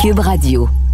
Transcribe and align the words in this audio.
Cube 0.00 0.20
Radio. 0.20 0.87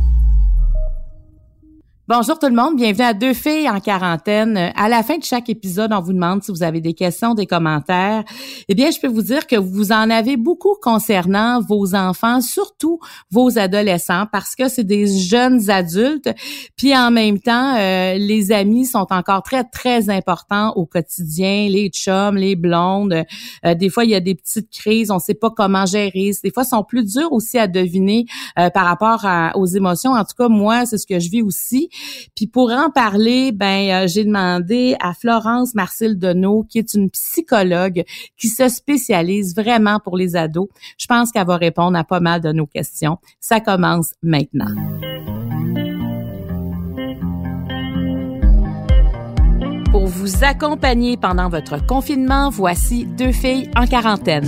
Bonjour 2.06 2.38
tout 2.38 2.48
le 2.48 2.54
monde, 2.54 2.76
bienvenue 2.76 3.06
à 3.06 3.14
Deux 3.14 3.32
filles 3.32 3.66
en 3.66 3.80
quarantaine. 3.80 4.70
À 4.76 4.90
la 4.90 5.02
fin 5.02 5.16
de 5.16 5.24
chaque 5.24 5.48
épisode, 5.48 5.90
on 5.90 6.02
vous 6.02 6.12
demande 6.12 6.42
si 6.42 6.50
vous 6.50 6.62
avez 6.62 6.82
des 6.82 6.92
questions, 6.92 7.32
des 7.32 7.46
commentaires. 7.46 8.24
Eh 8.68 8.74
bien, 8.74 8.90
je 8.90 9.00
peux 9.00 9.08
vous 9.08 9.22
dire 9.22 9.46
que 9.46 9.56
vous 9.56 9.90
en 9.90 10.10
avez 10.10 10.36
beaucoup 10.36 10.77
concernant 10.82 11.62
vos 11.62 11.94
enfants, 11.94 12.42
surtout 12.42 12.98
vos 13.30 13.58
adolescents, 13.58 14.27
parce 14.30 14.54
que 14.54 14.68
c'est 14.68 14.84
des 14.84 15.06
jeunes 15.06 15.70
adultes. 15.70 16.28
Puis 16.77 16.94
en 16.94 17.10
même 17.10 17.38
temps, 17.38 17.74
euh, 17.78 18.16
les 18.18 18.52
amis 18.52 18.84
sont 18.84 19.06
encore 19.08 19.42
très 19.42 19.64
très 19.64 20.10
importants 20.10 20.74
au 20.77 20.84
quotidien. 20.84 21.68
Les 21.70 21.88
chums, 21.88 22.36
les 22.36 22.55
blondes. 22.55 23.24
Euh, 23.64 23.74
des 23.74 23.88
fois, 23.88 24.05
il 24.05 24.10
y 24.10 24.14
a 24.14 24.20
des 24.20 24.34
petites 24.34 24.70
crises, 24.70 25.10
on 25.10 25.14
ne 25.14 25.20
sait 25.20 25.32
pas 25.32 25.48
comment 25.48 25.86
gérer. 25.86 26.32
Des 26.44 26.50
fois, 26.52 26.64
sont 26.64 26.84
plus 26.84 27.14
durs 27.14 27.32
aussi 27.32 27.58
à 27.58 27.66
deviner 27.66 28.27
euh, 28.58 28.68
par 28.68 28.84
rapport 28.84 29.24
aux 29.55 29.66
émotions. 29.66 30.12
En 30.12 30.24
tout 30.24 30.36
cas, 30.36 30.48
moi, 30.48 30.84
c'est 30.84 30.98
ce 30.98 31.06
que 31.06 31.19
je 31.19 31.30
vis 31.30 31.41
aussi. 31.41 31.88
Puis 32.34 32.47
pour 32.47 32.70
en 32.70 32.91
parler, 32.91 33.53
ben 33.53 34.05
euh, 34.05 34.06
j'ai 34.06 34.25
demandé 34.25 34.97
à 35.00 35.14
Florence 35.14 35.75
Marcille 35.75 36.19
Deneau, 36.19 36.64
qui 36.69 36.78
est 36.78 36.95
une 36.95 37.11
psychologue 37.11 38.05
qui 38.37 38.48
se 38.48 38.69
spécialise 38.69 39.55
vraiment 39.55 40.00
pour 40.00 40.17
les 40.17 40.37
ados. 40.37 40.69
Je 40.98 41.06
pense 41.06 41.31
qu'elle 41.31 41.47
va 41.47 41.56
répondre 41.56 41.97
à 41.97 42.05
pas 42.05 42.20
mal 42.20 42.41
de 42.41 42.53
nos 42.53 42.67
questions. 42.67 43.19
Ça 43.41 43.61
commence 43.61 44.12
maintenant. 44.22 44.75
Pour 49.91 50.06
vous 50.06 50.42
accompagner 50.42 51.17
pendant 51.17 51.48
votre 51.48 51.84
confinement, 51.87 52.50
voici 52.50 53.06
deux 53.06 53.33
filles 53.33 53.70
en 53.77 53.87
quarantaine. 53.87 54.45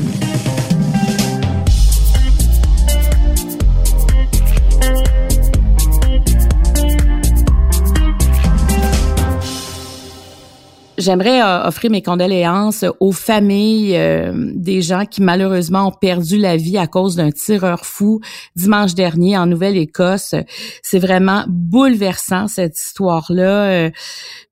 J'aimerais 10.98 11.42
euh, 11.42 11.66
offrir 11.66 11.90
mes 11.90 12.00
condoléances 12.00 12.84
aux 13.00 13.12
familles 13.12 13.96
euh, 13.96 14.32
des 14.54 14.80
gens 14.80 15.04
qui 15.04 15.20
malheureusement 15.20 15.88
ont 15.88 15.92
perdu 15.92 16.38
la 16.38 16.56
vie 16.56 16.78
à 16.78 16.86
cause 16.86 17.16
d'un 17.16 17.30
tireur 17.30 17.84
fou 17.84 18.20
dimanche 18.54 18.94
dernier 18.94 19.36
en 19.36 19.46
Nouvelle-Écosse. 19.46 20.34
C'est 20.82 20.98
vraiment 20.98 21.44
bouleversant 21.48 22.48
cette 22.48 22.78
histoire-là. 22.78 23.64
Euh, 23.64 23.90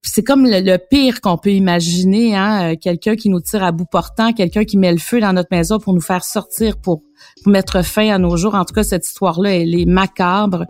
c'est 0.03 0.23
comme 0.23 0.45
le, 0.45 0.77
pire 0.77 1.23
qu'on 1.23 1.39
peut 1.39 1.53
imaginer, 1.53 2.37
hein? 2.37 2.77
quelqu'un 2.77 3.17
qui 3.17 3.31
nous 3.31 3.41
tire 3.41 3.65
à 3.65 3.73
bout 3.73 3.87
portant, 3.87 4.33
quelqu'un 4.35 4.65
qui 4.65 4.77
met 4.77 4.93
le 4.93 4.99
feu 4.99 5.21
dans 5.21 5.33
notre 5.33 5.49
maison 5.51 5.79
pour 5.79 5.95
nous 5.95 6.03
faire 6.03 6.25
sortir 6.25 6.77
pour 6.77 7.03
mettre 7.47 7.83
fin 7.85 8.11
à 8.11 8.19
nos 8.19 8.37
jours. 8.37 8.55
En 8.55 8.65
tout 8.65 8.75
cas, 8.75 8.83
cette 8.83 9.07
histoire-là, 9.07 9.55
elle 9.55 9.79
est 9.79 9.87
macabre. 9.87 10.65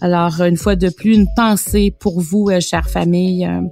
Alors, 0.00 0.40
une 0.42 0.56
fois 0.56 0.76
de 0.76 0.88
plus, 0.88 1.14
une 1.14 1.28
pensée 1.36 1.94
pour 1.98 2.20
vous, 2.20 2.48
euh, 2.50 2.60
chère 2.60 2.88
famille, 2.88 3.46
euh, 3.46 3.62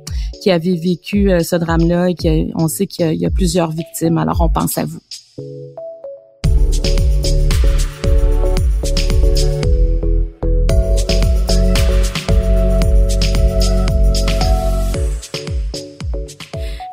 qui 0.42 0.50
avez 0.50 0.76
vécu 0.76 1.30
euh, 1.30 1.40
ce 1.40 1.56
drame-là 1.56 2.10
et 2.10 2.14
qui, 2.14 2.52
on 2.54 2.68
sait 2.68 2.86
qu'il 2.86 3.12
y, 3.12 3.18
y, 3.18 3.26
a 3.26 3.30
plusieurs 3.30 3.70
victimes. 3.70 4.18
Alors, 4.18 4.40
on 4.40 4.48
pense 4.48 4.78
à 4.78 4.84
vous. 4.84 5.00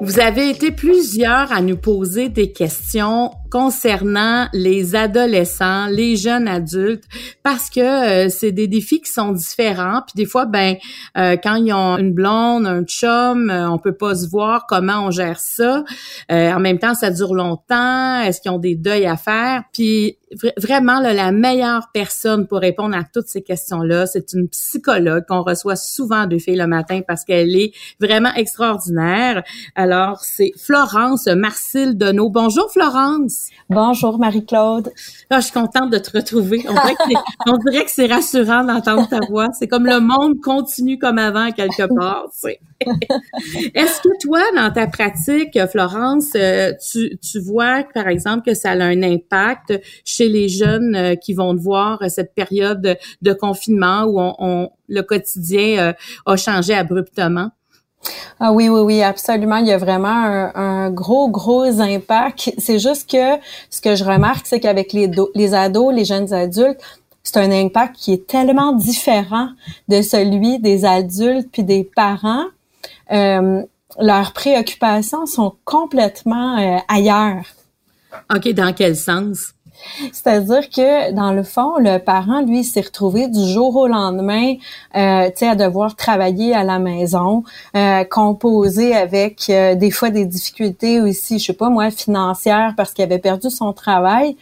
Vous 0.04 0.20
avez 0.20 0.50
été 0.50 0.72
plusieurs 0.72 1.52
à 1.52 1.62
nous 1.62 1.78
poser 1.78 2.28
des 2.28 2.52
questions 2.52 3.32
concernant 3.52 4.48
les 4.54 4.96
adolescents, 4.96 5.88
les 5.88 6.16
jeunes 6.16 6.48
adultes, 6.48 7.04
parce 7.44 7.70
que 7.70 7.82
euh, 7.82 8.30
c'est 8.30 8.54
des 8.54 8.68
défis 8.68 9.02
qui 9.02 9.12
sont 9.12 9.34
différents. 9.34 10.02
Puis 10.08 10.14
des 10.16 10.26
fois, 10.26 10.46
ben, 10.46 10.78
euh, 11.18 11.36
quand 11.36 11.56
ils 11.56 11.74
ont 11.74 11.98
une 11.98 12.14
blonde, 12.14 12.66
un 12.66 12.84
chum, 12.84 13.50
euh, 13.50 13.70
on 13.70 13.78
peut 13.78 13.94
pas 13.94 14.16
se 14.16 14.28
voir 14.30 14.66
comment 14.68 15.06
on 15.06 15.12
gère 15.12 15.40
ça. 15.40 15.84
en 16.30 16.60
même 16.60 16.80
temps, 16.80 16.94
ça 16.94 17.12
dure 17.12 17.36
longtemps. 17.36 18.22
Est-ce 18.22 18.40
qu'ils 18.40 18.52
ont 18.52 18.58
des 18.58 18.76
deuils 18.76 19.06
à 19.06 19.18
faire? 19.18 19.64
Puis 19.74 20.18
vraiment 20.58 21.00
la 21.02 21.32
meilleure 21.32 21.90
personne 21.94 22.48
pour 22.48 22.60
répondre 22.60 22.96
à 22.96 23.04
toutes 23.04 23.28
ces 23.28 23.42
questions-là, 23.42 24.06
c'est 24.06 24.34
une 24.34 24.48
psychologue 24.50 25.26
qu'on 25.28 25.42
reçoit 25.42 25.76
souvent 25.76 26.26
de 26.26 26.38
filles 26.38 26.56
le 26.56 26.68
matin 26.68 27.02
parce 27.06 27.26
qu'elle 27.26 27.56
est 27.56 27.74
vraiment 28.00 28.34
extraordinaire. 28.36 29.44
Alors, 29.76 30.22
c'est 30.24 30.52
Florence 30.58 31.28
Marcille 31.28 31.98
Deneau. 31.98 32.30
Bonjour 32.30 32.72
Florence. 32.72 33.41
Bonjour 33.70 34.20
Marie-Claude. 34.20 34.92
Ah, 35.30 35.40
je 35.40 35.46
suis 35.46 35.54
contente 35.54 35.90
de 35.90 35.98
te 35.98 36.18
retrouver. 36.18 36.64
On 37.48 37.58
dirait 37.58 37.86
que 37.86 37.92
c'est 37.92 38.08
rassurant 38.08 38.64
d'entendre 38.64 39.08
ta 39.08 39.20
voix. 39.30 39.48
C'est 39.58 39.68
comme 39.68 39.86
le 39.86 40.00
monde 40.00 40.40
continue 40.42 40.98
comme 40.98 41.18
avant 41.18 41.52
quelque 41.52 41.88
part. 41.96 42.28
Est-ce 43.76 44.02
que 44.02 44.22
toi, 44.22 44.42
dans 44.56 44.72
ta 44.72 44.88
pratique, 44.88 45.58
Florence, 45.70 46.32
euh, 46.36 46.74
tu, 46.92 47.40
vois, 47.40 47.84
par 47.94 48.08
exemple, 48.08 48.44
que 48.44 48.54
ça 48.54 48.72
a 48.72 48.84
un 48.84 49.04
impact 49.04 49.80
chez 50.04 50.30
les 50.30 50.50
jeunes 50.50 50.96
euh, 50.96 51.16
qui 51.16 51.34
vont 51.34 51.56
voir 51.56 52.04
cette 52.10 52.34
période 52.34 52.98
de 53.22 53.34
confinement 53.34 54.04
où 54.04 54.20
on, 54.20 54.70
le 54.88 55.02
quotidien 55.02 55.90
euh, 55.90 55.94
a 56.26 56.36
changé 56.36 56.74
abruptement? 56.74 57.52
Ah 58.40 58.52
oui, 58.52 58.70
oui, 58.70 58.82
oui, 58.82 59.04
absolument. 59.04 59.58
Il 59.58 59.68
y 59.68 59.72
a 59.72 59.78
vraiment 59.78 60.52
un, 60.56 60.90
gros, 60.90 61.30
gros 61.30 61.80
impact. 61.80 62.54
C'est 62.58 62.80
juste 62.80 63.10
que 63.10 63.40
ce 63.70 63.82
que 63.82 63.96
je 63.96 64.04
remarque, 64.04 64.48
c'est 64.48 64.60
qu'avec 64.60 64.94
les, 64.94 65.10
les 65.36 65.54
ados, 65.54 65.94
les 65.94 66.06
jeunes 66.06 66.34
adultes, 66.34 66.80
c'est 67.24 67.38
un 67.38 67.52
impact 67.52 67.96
qui 67.98 68.14
est 68.14 68.28
tellement 68.28 68.74
différent 68.74 69.50
de 69.88 70.02
celui 70.02 70.60
des 70.60 70.86
adultes 70.86 71.50
puis 71.52 71.64
des 71.64 71.84
parents. 71.84 72.46
Euh, 73.12 73.62
leurs 74.00 74.34
préoccupations 74.34 75.26
sont 75.26 75.56
complètement 75.66 76.58
euh, 76.58 76.78
ailleurs. 76.88 77.46
OK, 78.34 78.50
dans 78.54 78.74
quel 78.74 78.96
sens? 78.96 79.54
C'est-à-dire 80.12 80.70
que 80.70 81.12
dans 81.12 81.32
le 81.32 81.44
fond, 81.44 81.78
le 81.78 81.98
parent, 81.98 82.42
lui, 82.42 82.64
s'est 82.64 82.82
retrouvé 82.82 83.28
du 83.28 83.46
jour 83.48 83.76
au 83.76 83.88
lendemain, 83.88 84.56
euh, 84.96 85.28
tu 85.28 85.38
sais, 85.38 85.48
à 85.48 85.56
devoir 85.56 85.96
travailler 85.96 86.54
à 86.54 86.64
la 86.64 86.80
maison, 86.80 87.44
euh, 87.76 88.04
composer 88.04 88.94
avec 88.96 89.50
euh, 89.50 89.76
des 89.76 89.92
fois 89.92 90.10
des 90.10 90.26
difficultés 90.26 91.02
aussi, 91.02 91.40
je 91.40 91.46
sais 91.46 91.54
pas 91.54 91.70
moi, 91.70 91.92
financières 91.92 92.74
parce 92.78 92.94
qu'il 92.94 93.04
avait 93.04 93.20
perdu 93.20 93.50
son 93.50 93.74
travail. 93.74 94.36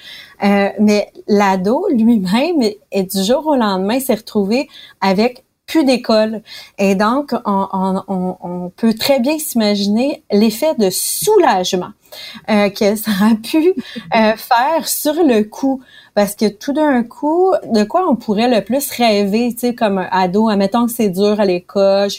Euh, 0.44 0.69
mais 0.79 1.11
l'ado 1.27 1.85
lui-même, 1.91 2.61
et 2.91 3.03
du 3.03 3.23
jour 3.23 3.47
au 3.47 3.56
lendemain, 3.56 4.00
s'est 4.00 4.16
retrouvé 4.16 4.69
avec 5.01 5.44
plus 5.69 5.85
d'école. 5.85 6.41
Et 6.78 6.96
donc, 6.96 7.34
on, 7.46 8.72
peut 8.75 8.94
très 8.94 9.19
bien 9.19 9.38
s'imaginer 9.38 10.24
l'effet 10.31 10.74
de 10.75 10.90
soulagement 10.90 11.91
euh, 12.50 12.69
que 12.69 12.96
ça 12.96 13.12
a 13.22 13.35
pu 13.35 13.74
euh, 14.16 14.35
faire 14.35 14.88
sur 14.88 15.13
le 15.13 15.44
coup. 15.44 15.81
Parce 16.16 16.35
que 16.35 16.47
tout 16.47 16.74
d'un 16.74 17.03
coup, 17.03 17.54
de 17.71 17.83
quoi 17.83 18.10
on 18.10 18.16
pourrait 18.16 18.50
le 18.50 18.63
plus 18.63 18.89
rêver, 18.92 19.54
tu 19.54 19.60
sais, 19.60 19.75
comme 19.75 20.00
un 20.00 20.07
ado, 20.12 20.50
admettons 20.50 20.88
que 20.88 20.92
c'est 20.92 21.10
dur 21.10 21.39
à 21.39 21.45
l'école, 21.45 22.10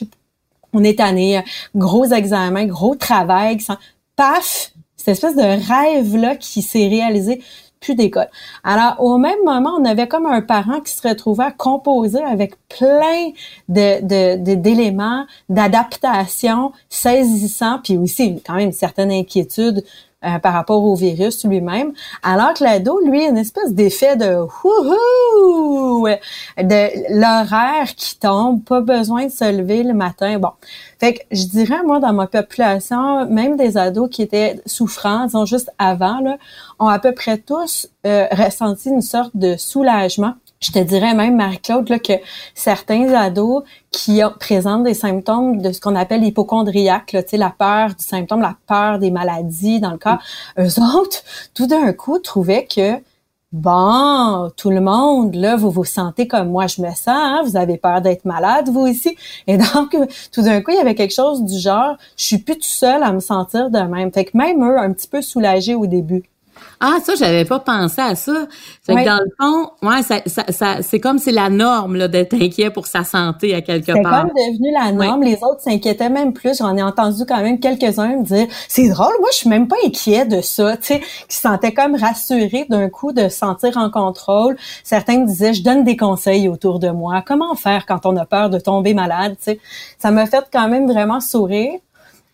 on 0.73 0.85
est 0.85 0.99
tanné, 0.99 1.43
gros 1.75 2.07
examen, 2.07 2.67
gros 2.67 2.95
travail, 2.95 3.59
paf, 4.15 4.73
cette 4.97 5.09
espèce 5.09 5.35
de 5.35 5.43
rêve-là 5.43 6.37
qui 6.37 6.63
s'est 6.63 6.87
réalisé 6.87 7.43
plus 7.81 7.95
d'école. 7.95 8.29
Alors, 8.63 8.97
au 8.99 9.17
même 9.17 9.43
moment, 9.45 9.71
on 9.79 9.85
avait 9.85 10.07
comme 10.07 10.27
un 10.27 10.43
parent 10.43 10.81
qui 10.81 10.93
se 10.93 11.07
retrouvait 11.07 11.45
à 11.45 11.51
composer 11.51 12.23
avec 12.23 12.55
plein 12.69 13.31
de, 13.69 14.55
d'éléments, 14.55 15.27
d'adaptation 15.49 16.73
saisissants, 16.89 17.81
puis 17.83 17.97
aussi 17.97 18.43
quand 18.47 18.55
même 18.55 18.67
une 18.67 18.73
certaine 18.73 19.11
inquiétude 19.11 19.83
euh, 20.25 20.39
par 20.39 20.53
rapport 20.53 20.85
au 20.85 20.95
virus 20.95 21.45
lui-même, 21.45 21.93
alors 22.23 22.53
que 22.53 22.63
l'ado, 22.63 23.01
lui, 23.05 23.25
a 23.25 23.29
une 23.29 23.39
espèce 23.39 23.73
d'effet 23.73 24.17
de 24.17 24.37
wouhou, 24.65 26.07
de 26.59 27.19
l'horaire 27.19 27.95
qui 27.97 28.19
tombe, 28.19 28.63
pas 28.63 28.83
besoin 28.83 29.27
de 29.27 29.31
se 29.31 29.51
lever 29.51 29.83
le 29.83 29.95
matin. 29.95 30.39
Bon, 30.39 30.51
fait 30.99 31.15
que 31.15 31.21
je 31.31 31.47
dirais, 31.47 31.83
moi, 31.85 32.01
dans 32.01 32.13
ma 32.13 32.27
population, 32.27 33.27
même 33.31 33.57
des 33.57 33.79
ados 33.79 34.11
qui 34.11 34.21
étaient 34.21 34.61
souffrants, 34.67 35.25
disons 35.25 35.47
juste 35.47 35.71
avant, 35.79 36.21
là, 36.21 36.37
ont 36.79 36.89
à 36.89 36.99
peu 36.99 37.13
près 37.13 37.39
tous 37.39 37.89
euh, 38.07 38.27
ressenti 38.31 38.91
une 38.91 39.03
sorte 39.03 39.35
de 39.35 39.57
soulagement 39.57 40.35
je 40.61 40.73
te 40.73 40.79
dirais 40.79 41.15
même, 41.15 41.37
Marie-Claude, 41.37 41.89
que 42.03 42.13
certains 42.55 43.13
ados 43.15 43.63
qui 43.91 44.21
présentent 44.39 44.85
des 44.85 44.95
symptômes 44.95 45.63
de 45.63 45.73
ce 45.73 45.81
qu'on 45.81 45.97
appelle 45.97 46.21
l'hypochondriaque, 46.21 47.17
la 47.33 47.51
peur 47.51 47.89
du 47.89 48.05
symptôme, 48.05 48.43
la 48.43 48.57
peur 48.67 48.99
des 48.99 49.11
maladies 49.11 49.81
dans 49.81 49.93
le 49.93 49.99
cas, 49.99 50.19
eux 50.59 50.81
autres, 50.97 51.23
tout 51.55 51.67
d'un 51.67 51.93
coup, 51.93 52.19
trouvaient 52.19 52.67
que 52.67 53.01
Bon, 53.53 54.49
tout 54.57 54.71
le 54.71 54.81
monde, 54.81 55.35
là, 55.35 55.57
vous 55.57 55.73
vous 55.73 55.85
sentez 55.85 56.29
comme 56.29 56.51
moi 56.51 56.69
je 56.69 56.81
me 56.83 56.91
sens, 56.91 57.09
hein? 57.09 57.43
vous 57.45 57.57
avez 57.57 57.79
peur 57.79 58.01
d'être 58.01 58.25
malade, 58.25 58.69
vous 58.69 58.87
ici. 58.87 59.17
Et 59.49 59.57
donc, 59.59 59.97
tout 60.33 60.43
d'un 60.43 60.61
coup, 60.61 60.71
il 60.71 60.77
y 60.77 60.81
avait 60.81 60.95
quelque 60.95 61.15
chose 61.15 61.43
du 61.43 61.59
genre, 61.59 61.97
je 62.17 62.27
suis 62.27 62.39
plus 62.39 62.55
tout 62.55 62.63
seul 62.63 63.03
à 63.03 63.13
me 63.13 63.19
sentir 63.19 63.69
de 63.71 63.81
même. 63.81 64.13
Fait 64.13 64.25
que 64.25 64.37
même 64.37 64.63
eux, 64.63 64.79
un 64.79 64.93
petit 64.93 65.09
peu 65.09 65.21
soulagés 65.21 65.75
au 65.75 65.87
début. 65.87 66.23
Ah, 66.83 66.97
ça, 67.05 67.15
j'avais 67.15 67.45
pas 67.45 67.59
pensé 67.59 68.01
à 68.01 68.15
ça. 68.15 68.47
Fait 68.83 68.95
que 68.95 69.05
dans 69.05 69.19
le 69.23 69.31
fond, 69.39 69.71
ouais, 69.87 70.03
ça, 70.03 70.23
ça, 70.51 70.83
c'est 70.83 70.99
comme 70.99 71.19
c'est 71.19 71.31
la 71.31 71.51
norme 71.51 71.97
là, 71.97 72.09
d'être 72.09 72.33
inquiet 72.33 72.71
pour 72.71 72.87
sa 72.87 73.05
santé 73.05 73.55
à 73.55 73.61
quelque 73.61 73.93
part. 74.03 74.25
C'est 74.25 74.33
comme 74.33 74.53
devenu 74.53 74.73
la 74.73 74.91
norme. 74.91 75.23
Les 75.23 75.35
autres 75.43 75.61
s'inquiétaient 75.61 76.09
même 76.09 76.33
plus. 76.33 76.57
J'en 76.57 76.75
ai 76.79 76.83
entendu 76.83 77.27
quand 77.27 77.43
même 77.43 77.61
quelques-uns 77.61 78.17
me 78.17 78.25
dire 78.25 78.47
C'est 78.69 78.89
drôle, 78.89 79.13
moi 79.21 79.29
je 79.31 79.37
suis 79.37 79.51
même 79.51 79.69
pas 79.69 79.77
inquiet 79.85 80.25
de 80.25 80.41
ça, 80.41 80.79
tu 80.79 80.87
sais, 80.87 81.01
qui 81.29 81.37
se 81.37 81.43
sentaient 81.43 81.75
comme 81.75 81.97
rassurés 81.97 82.67
d'un 82.71 82.89
coup 82.89 83.13
de 83.13 83.29
se 83.29 83.37
sentir 83.37 83.77
en 83.77 83.91
contrôle. 83.91 84.57
Certains 84.83 85.19
me 85.19 85.27
disaient 85.27 85.53
Je 85.53 85.63
donne 85.63 85.85
des 85.85 85.99
conseils 85.99 86.49
autour 86.49 86.79
de 86.79 86.89
moi. 86.89 87.23
Comment 87.27 87.55
faire 87.57 87.85
quand 87.85 88.07
on 88.07 88.17
a 88.17 88.25
peur 88.25 88.49
de 88.49 88.59
tomber 88.59 88.95
malade, 88.95 89.37
tu 89.37 89.53
sais? 89.53 89.61
Ça 89.99 90.11
m'a 90.11 90.25
fait 90.25 90.47
quand 90.51 90.69
même 90.69 90.91
vraiment 90.91 91.21
sourire. 91.21 91.79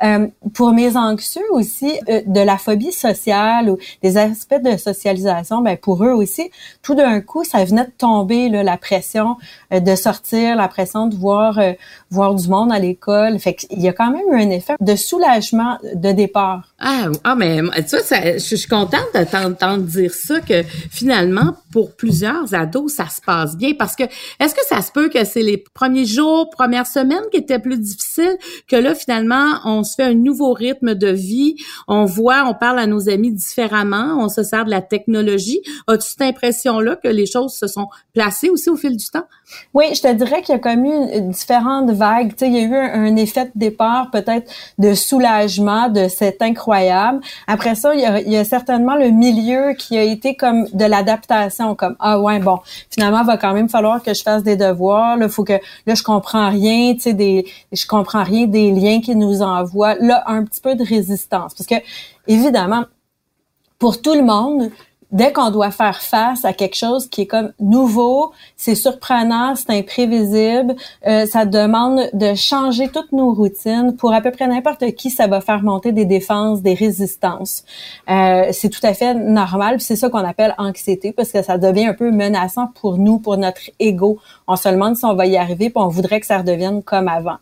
Euh, 0.03 0.27
pour 0.53 0.73
mes 0.73 0.97
anxieux 0.97 1.51
aussi, 1.51 1.99
euh, 2.09 2.21
de 2.27 2.41
la 2.41 2.59
phobie 2.59 2.93
sociale 2.93 3.71
ou 3.71 3.79
des 4.03 4.19
aspects 4.19 4.61
de 4.63 4.77
socialisation, 4.77 5.63
ben 5.63 5.77
pour 5.77 6.05
eux 6.05 6.13
aussi, 6.13 6.51
tout 6.83 6.95
d'un 6.95 7.21
coup, 7.21 7.45
ça 7.45 7.65
venait 7.65 7.87
de 7.87 7.93
tomber 7.97 8.49
là, 8.49 8.63
la 8.63 8.77
pression 8.77 9.37
euh, 9.73 9.81
de 9.81 9.95
sortir, 9.95 10.57
la 10.57 10.69
pression 10.69 11.07
de 11.07 11.17
voir 11.17 11.59
voir 12.11 12.35
du 12.35 12.49
monde 12.49 12.73
à 12.73 12.79
l'école. 12.79 13.39
Fait 13.39 13.55
qu'il 13.55 13.81
y 13.81 13.89
a 13.89 13.93
quand 13.93 14.11
même 14.11 14.23
eu 14.31 14.43
un 14.43 14.51
effet 14.51 14.75
de 14.81 14.97
soulagement 14.97 15.79
de 15.95 16.13
départ. 16.13 16.75
Ah, 16.79 17.09
ah 17.25 17.35
mais 17.35 17.63
tu 17.89 17.97
vois, 17.97 18.35
je 18.35 18.39
suis 18.39 18.69
contente 18.69 19.09
de 19.15 19.25
t'entendre 19.25 19.85
dire 19.85 20.13
ça 20.13 20.41
que 20.41 20.63
finalement, 20.91 21.55
pour 21.73 21.97
plusieurs 21.97 22.55
ados, 22.55 22.93
ça 22.93 23.09
se 23.09 23.23
passe 23.23 23.57
bien 23.57 23.73
parce 23.79 23.97
que 23.97 24.03
est-ce 24.41 24.55
que 24.55 24.61
ça 24.69 24.83
se 24.83 24.93
peut 24.93 25.09
que 25.09 25.25
c'est 25.25 25.43
les 25.43 25.57
premiers 25.57 26.05
jours, 26.05 26.51
premières 26.51 26.87
semaines 26.87 27.25
qui 27.31 27.39
étaient 27.39 27.59
plus 27.59 27.79
difficiles 27.79 28.37
que 28.69 28.77
là 28.77 28.95
finalement 28.95 29.59
on 29.65 29.85
se 29.85 29.95
fait 29.95 30.05
un 30.05 30.15
nouveau 30.15 30.53
rythme 30.53 30.95
de 30.95 31.09
vie, 31.09 31.57
on 31.89 32.05
voit, 32.05 32.45
on 32.47 32.53
parle 32.53 32.79
à 32.79 32.87
nos 32.87 33.09
amis 33.09 33.33
différemment, 33.33 34.19
on 34.19 34.29
se 34.29 34.43
sert 34.43 34.67
de 34.67 34.71
la 34.71 34.83
technologie. 34.83 35.61
As-tu 35.87 36.07
cette 36.07 36.23
impression-là 36.23 36.97
que 36.97 37.09
les 37.09 37.27
choses 37.27 37.55
se 37.55 37.69
sont 37.69 37.89
placées 38.13 38.51
aussi 38.51 38.69
au 38.69 38.77
fil 38.77 38.99
du 38.99 39.07
temps? 39.07 39.27
Oui, 39.73 39.85
je 39.95 40.03
te 40.03 40.13
dirais 40.13 40.43
qu'il 40.43 40.55
y 40.55 40.57
a 40.57 40.59
comme 40.59 40.85
eu 40.85 41.21
différentes 41.31 41.91
vagues. 41.91 42.31
Tu 42.31 42.39
sais, 42.39 42.49
il 42.49 42.55
y 42.55 42.59
a 42.59 42.63
eu 42.63 42.75
un, 42.75 43.17
effet 43.17 43.47
de 43.47 43.53
départ 43.55 44.11
peut-être 44.11 44.51
de 44.79 44.93
soulagement 44.95 45.89
de 45.89 46.09
cet 46.09 46.43
incroyable. 46.43 46.66
Après 47.47 47.75
ça, 47.75 47.95
il 47.95 48.01
y, 48.01 48.37
a, 48.37 48.45
certainement 48.45 48.97
le 48.97 49.11
milieu 49.11 49.75
qui 49.75 49.97
a 49.97 50.03
été 50.03 50.35
comme 50.35 50.67
de 50.73 50.85
l'adaptation, 50.85 51.75
comme 51.75 51.97
ah 52.01 52.21
ouais 52.21 52.39
bon, 52.39 52.59
finalement 52.91 53.21
il 53.21 53.27
va 53.27 53.37
quand 53.37 53.53
même 53.53 53.69
falloir 53.69 54.03
que 54.03 54.15
je 54.15 54.23
fasse 54.23 54.43
des 54.43 54.57
devoirs. 54.57 55.17
Là, 55.17 55.29
faut 55.29 55.45
que 55.45 55.59
là 55.87 55.95
je 55.95 56.03
comprends 56.03 56.51
rien, 56.51 56.95
tu 56.95 57.01
sais 57.01 57.13
des, 57.15 57.47
je 57.73 57.87
comprends 57.87 58.25
rien 58.25 58.47
des 58.47 58.71
liens 58.71 59.01
qui 59.01 59.15
nous 59.15 59.43
envoient 59.43 59.95
là 60.01 60.25
un 60.27 60.45
petit 60.45 60.61
peu 60.61 60.75
de 60.75 60.85
résistance. 60.85 61.55
Parce 61.55 61.67
que, 61.67 61.77
évidemment, 62.27 62.85
pour 63.79 64.01
tout 64.01 64.15
le 64.15 64.23
monde, 64.23 64.71
dès 65.13 65.33
qu'on 65.33 65.51
doit 65.51 65.71
faire 65.71 66.01
face 66.01 66.45
à 66.45 66.53
quelque 66.53 66.77
chose 66.77 67.09
qui 67.09 67.23
est 67.23 67.27
comme 67.27 67.53
nouveau, 67.61 68.33
c'est 68.57 68.75
surprenant, 68.75 69.55
c'est 69.55 69.71
imprévisible, 69.71 70.75
euh, 71.07 71.27
ça 71.27 71.45
demande 71.45 72.11
de 72.13 72.35
changer 72.35 72.89
toutes 72.89 73.13
nos 73.13 73.33
routines. 73.33 73.97
Pour 73.97 74.13
à 74.13 74.21
peu 74.21 74.31
près 74.31 74.47
n'importe 74.47 74.93
qui, 74.93 75.11
ça 75.11 75.27
va 75.27 75.41
faire 75.41 75.63
monter 75.63 75.93
des 75.93 76.05
défenses, 76.05 76.63
des 76.63 76.75
résistances. 76.75 77.65
Euh, 78.11 78.49
c'est 78.53 78.69
tout 78.69 78.85
à 78.85 78.95
fait 78.95 79.15
normal. 79.15 79.81
C'est 79.81 79.97
ça 79.97 80.09
qu'on 80.09 80.19
appelle 80.25 80.55
anxiété 80.59 81.13
parce 81.13 81.31
que 81.31 81.43
ça 81.43 81.59
devient 81.59 81.87
un 81.87 81.95
peu 81.95 82.11
menaçant 82.11 82.69
pour 82.81 82.99
nous, 82.99 83.19
pour 83.19 83.37
notre 83.37 83.71
ego. 83.79 84.19
On 84.49 84.57
se 84.57 84.69
demande 84.69 84.97
si 84.97 85.05
on 85.05 85.15
va 85.15 85.27
y 85.27 85.37
arriver, 85.37 85.71
puis 85.71 85.83
on 85.83 85.89
voudrait 85.89 86.21
que 86.21 86.27
ça 86.27 86.39
redevienne 86.39 86.83
comme 86.83 87.09
avant. 87.09 87.37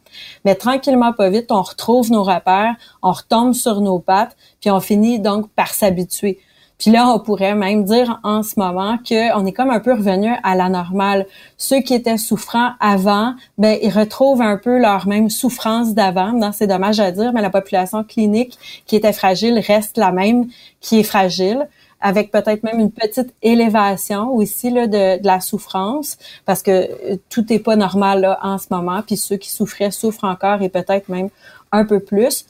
Mais 0.45 0.55
tranquillement, 0.55 1.13
pas 1.13 1.31
vite, 1.31 1.51
on 1.51 1.63
retrouve 1.63 2.11
nos 2.11 2.23
repères, 2.23 2.75
on 3.03 3.13
retombe 3.13 3.55
sur 3.55 3.81
nos 3.81 3.99
pattes, 3.99 4.37
puis 4.61 4.71
on 4.71 4.81
finit 4.81 5.19
donc 5.19 5.49
par 5.51 5.69
s'habituer. 5.69 6.39
Puis 6.85 6.93
là, 6.93 7.09
on 7.09 7.19
pourrait 7.19 7.55
même 7.55 7.85
dire 7.85 8.21
en 8.25 8.43
ce 8.43 8.61
moment 8.61 8.99
qu'on 9.09 9.47
est 9.47 9.53
comme 9.53 9.71
un 9.71 9.81
peu 9.81 9.95
revenu 9.95 10.31
à 10.43 10.55
la 10.55 10.69
normale. 10.69 11.25
Ceux 11.57 11.81
qui 11.81 11.95
étaient 11.95 12.19
souffrants 12.19 12.73
avant, 12.79 13.37
ben 13.57 13.79
ils 13.81 13.89
retrouvent 13.89 14.43
un 14.43 14.59
peu 14.59 14.79
leur 14.79 15.09
même 15.09 15.31
souffrance 15.31 15.95
d'avant. 15.95 16.53
C'est 16.53 16.67
dommage 16.67 17.01
à 17.01 17.11
dire, 17.11 17.33
mais 17.33 17.41
la 17.41 17.49
population 17.49 18.05
clinique 18.05 18.59
qui 18.85 18.97
était 18.97 19.15
fragile 19.15 19.59
reste 19.67 19.97
la 19.97 20.13
même 20.13 20.49
qui 20.83 21.01
est 21.01 21.05
fragile 21.05 21.67
avec 22.03 22.31
peut-être 22.31 22.63
même 22.65 22.79
une 22.79 22.93
petite 22.93 23.35
élévation 23.41 24.31
aussi 24.35 24.69
là, 24.69 24.87
de, 24.87 25.27
la 25.27 25.41
souffrance, 25.41 26.19
parce 26.45 26.63
que 26.63 26.71
euh, 26.71 27.17
tout 27.31 27.47
n'est 27.49 27.61
pas 27.61 27.77
normal 27.77 28.21
là, 28.21 28.39
en 28.43 28.59
ce 28.59 28.67
moment, 28.71 29.01
puis 29.01 29.17
ceux 29.17 29.39
qui 29.39 29.51
souffraient 29.51 29.91
souffrent 29.91 30.25
encore 30.25 30.61
et 30.61 30.69
peut-être 30.69 31.09
même 31.09 31.31
un 31.73 31.87
peu 31.87 32.01
plus. 32.01 32.45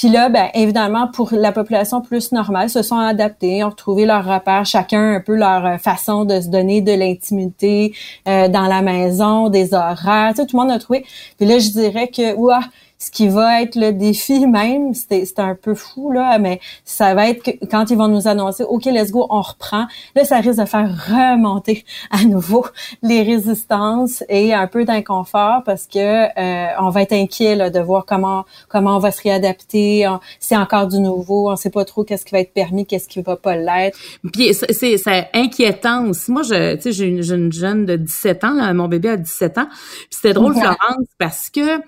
Puis 0.00 0.08
là, 0.08 0.30
ben, 0.30 0.48
évidemment, 0.54 1.08
pour 1.08 1.28
la 1.34 1.52
population 1.52 2.00
plus 2.00 2.32
normale, 2.32 2.70
se 2.70 2.80
sont 2.80 2.96
adaptés, 2.96 3.62
ont 3.62 3.68
retrouvé 3.68 4.06
leur 4.06 4.24
repère, 4.24 4.64
chacun 4.64 5.16
un 5.16 5.20
peu 5.20 5.36
leur 5.36 5.66
euh, 5.66 5.76
façon 5.76 6.24
de 6.24 6.40
se 6.40 6.48
donner 6.48 6.80
de 6.80 6.92
l'intimité 6.92 7.94
euh, 8.26 8.48
dans 8.48 8.66
la 8.66 8.80
maison, 8.80 9.50
des 9.50 9.74
horaires, 9.74 10.32
tout 10.34 10.46
le 10.54 10.56
monde 10.56 10.70
a 10.70 10.78
trouvé. 10.78 11.04
Puis 11.36 11.46
là, 11.46 11.58
je 11.58 11.68
dirais 11.68 12.08
que, 12.08 12.34
ouah, 12.34 12.62
ce 13.00 13.10
qui 13.10 13.28
va 13.28 13.62
être 13.62 13.76
le 13.76 13.92
défi 13.92 14.46
même, 14.46 14.92
c'est 14.92 15.38
un 15.38 15.54
peu 15.54 15.74
fou, 15.74 16.12
là, 16.12 16.38
mais 16.38 16.60
ça 16.84 17.14
va 17.14 17.30
être 17.30 17.42
que 17.42 17.64
quand 17.66 17.90
ils 17.90 17.96
vont 17.96 18.08
nous 18.08 18.28
annoncer, 18.28 18.62
OK, 18.62 18.84
let's 18.84 19.10
go, 19.10 19.26
on 19.30 19.40
reprend, 19.40 19.86
là, 20.14 20.24
ça 20.24 20.36
risque 20.36 20.60
de 20.60 20.66
faire 20.66 20.88
remonter 21.08 21.84
à 22.10 22.24
nouveau 22.24 22.66
les 23.02 23.22
résistances 23.22 24.22
et 24.28 24.52
un 24.52 24.66
peu 24.66 24.84
d'inconfort 24.84 25.62
parce 25.64 25.86
que 25.86 25.98
euh, 25.98 26.66
on 26.78 26.90
va 26.90 27.02
être 27.02 27.14
inquiet 27.14 27.56
là, 27.56 27.70
de 27.70 27.80
voir 27.80 28.04
comment 28.04 28.44
comment 28.68 28.96
on 28.96 28.98
va 28.98 29.12
se 29.12 29.22
réadapter, 29.22 30.06
c'est 30.38 30.56
encore 30.56 30.86
du 30.86 30.98
nouveau, 30.98 31.50
on 31.50 31.56
sait 31.56 31.70
pas 31.70 31.86
trop 31.86 32.04
qu'est-ce 32.04 32.26
qui 32.26 32.32
va 32.32 32.40
être 32.40 32.52
permis, 32.52 32.84
qu'est-ce 32.84 33.08
qui 33.08 33.22
va 33.22 33.36
pas 33.36 33.56
l'être. 33.56 33.98
Puis 34.32 34.52
c'est 34.52 34.98
c'est 34.98 35.30
inquiétant 35.32 36.06
aussi. 36.06 36.30
Moi, 36.30 36.42
je, 36.42 36.74
tu 36.76 36.82
sais, 36.82 36.92
j'ai 36.92 37.06
une, 37.06 37.24
une, 37.24 37.52
jeune 37.52 37.86
de 37.86 37.96
17 37.96 38.44
ans, 38.44 38.54
là, 38.54 38.74
mon 38.74 38.88
bébé 38.88 39.08
a 39.10 39.16
17 39.16 39.56
ans. 39.56 39.68
Puis 39.70 40.08
c'était 40.10 40.34
drôle, 40.34 40.54
Florence, 40.54 41.06
parce 41.18 41.48
que 41.48 41.78
à 41.78 41.82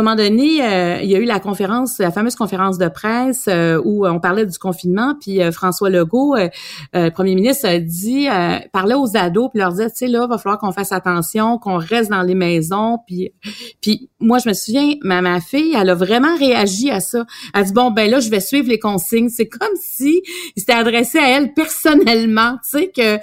un 0.00 0.02
moment 0.02 0.14
donné, 0.14 0.57
euh, 0.62 1.00
il 1.02 1.10
y 1.10 1.14
a 1.14 1.18
eu 1.18 1.24
la 1.24 1.40
conférence, 1.40 1.98
la 1.98 2.10
fameuse 2.10 2.34
conférence 2.34 2.78
de 2.78 2.88
presse 2.88 3.46
euh, 3.48 3.80
où 3.84 4.06
on 4.06 4.20
parlait 4.20 4.46
du 4.46 4.58
confinement, 4.58 5.14
puis 5.20 5.42
euh, 5.42 5.52
François 5.52 5.90
Legault, 5.90 6.36
le 6.92 7.10
premier 7.10 7.34
ministre, 7.34 7.66
a 7.66 7.78
dit, 7.78 8.28
parlait 8.72 8.94
aux 8.94 9.16
ados, 9.16 9.50
puis 9.50 9.58
leur 9.58 9.70
disait, 9.72 9.90
tu 9.90 9.96
sais 9.96 10.06
là, 10.08 10.26
va 10.26 10.38
falloir 10.38 10.58
qu'on 10.58 10.72
fasse 10.72 10.92
attention, 10.92 11.58
qu'on 11.58 11.78
reste 11.78 12.10
dans 12.10 12.22
les 12.22 12.34
maisons, 12.34 12.98
puis 13.06 13.32
puis 13.80 14.10
moi 14.20 14.38
je 14.38 14.48
me 14.48 14.54
souviens, 14.54 14.94
ma, 15.02 15.20
ma 15.20 15.40
fille, 15.40 15.74
elle 15.78 15.90
a 15.90 15.94
vraiment 15.94 16.36
réagi 16.36 16.90
à 16.90 17.00
ça. 17.00 17.24
Elle 17.54 17.60
a 17.60 17.64
dit 17.64 17.72
bon 17.72 17.90
ben 17.90 18.10
là, 18.10 18.20
je 18.20 18.30
vais 18.30 18.40
suivre 18.40 18.68
les 18.68 18.78
consignes. 18.78 19.28
C'est 19.28 19.48
comme 19.48 19.68
si 19.80 20.22
il 20.56 20.60
s'était 20.60 20.72
adressé 20.72 21.18
à 21.18 21.28
elle 21.28 21.54
personnellement, 21.54 22.56
tu 22.62 22.78
sais 22.78 22.92
que 22.94 23.18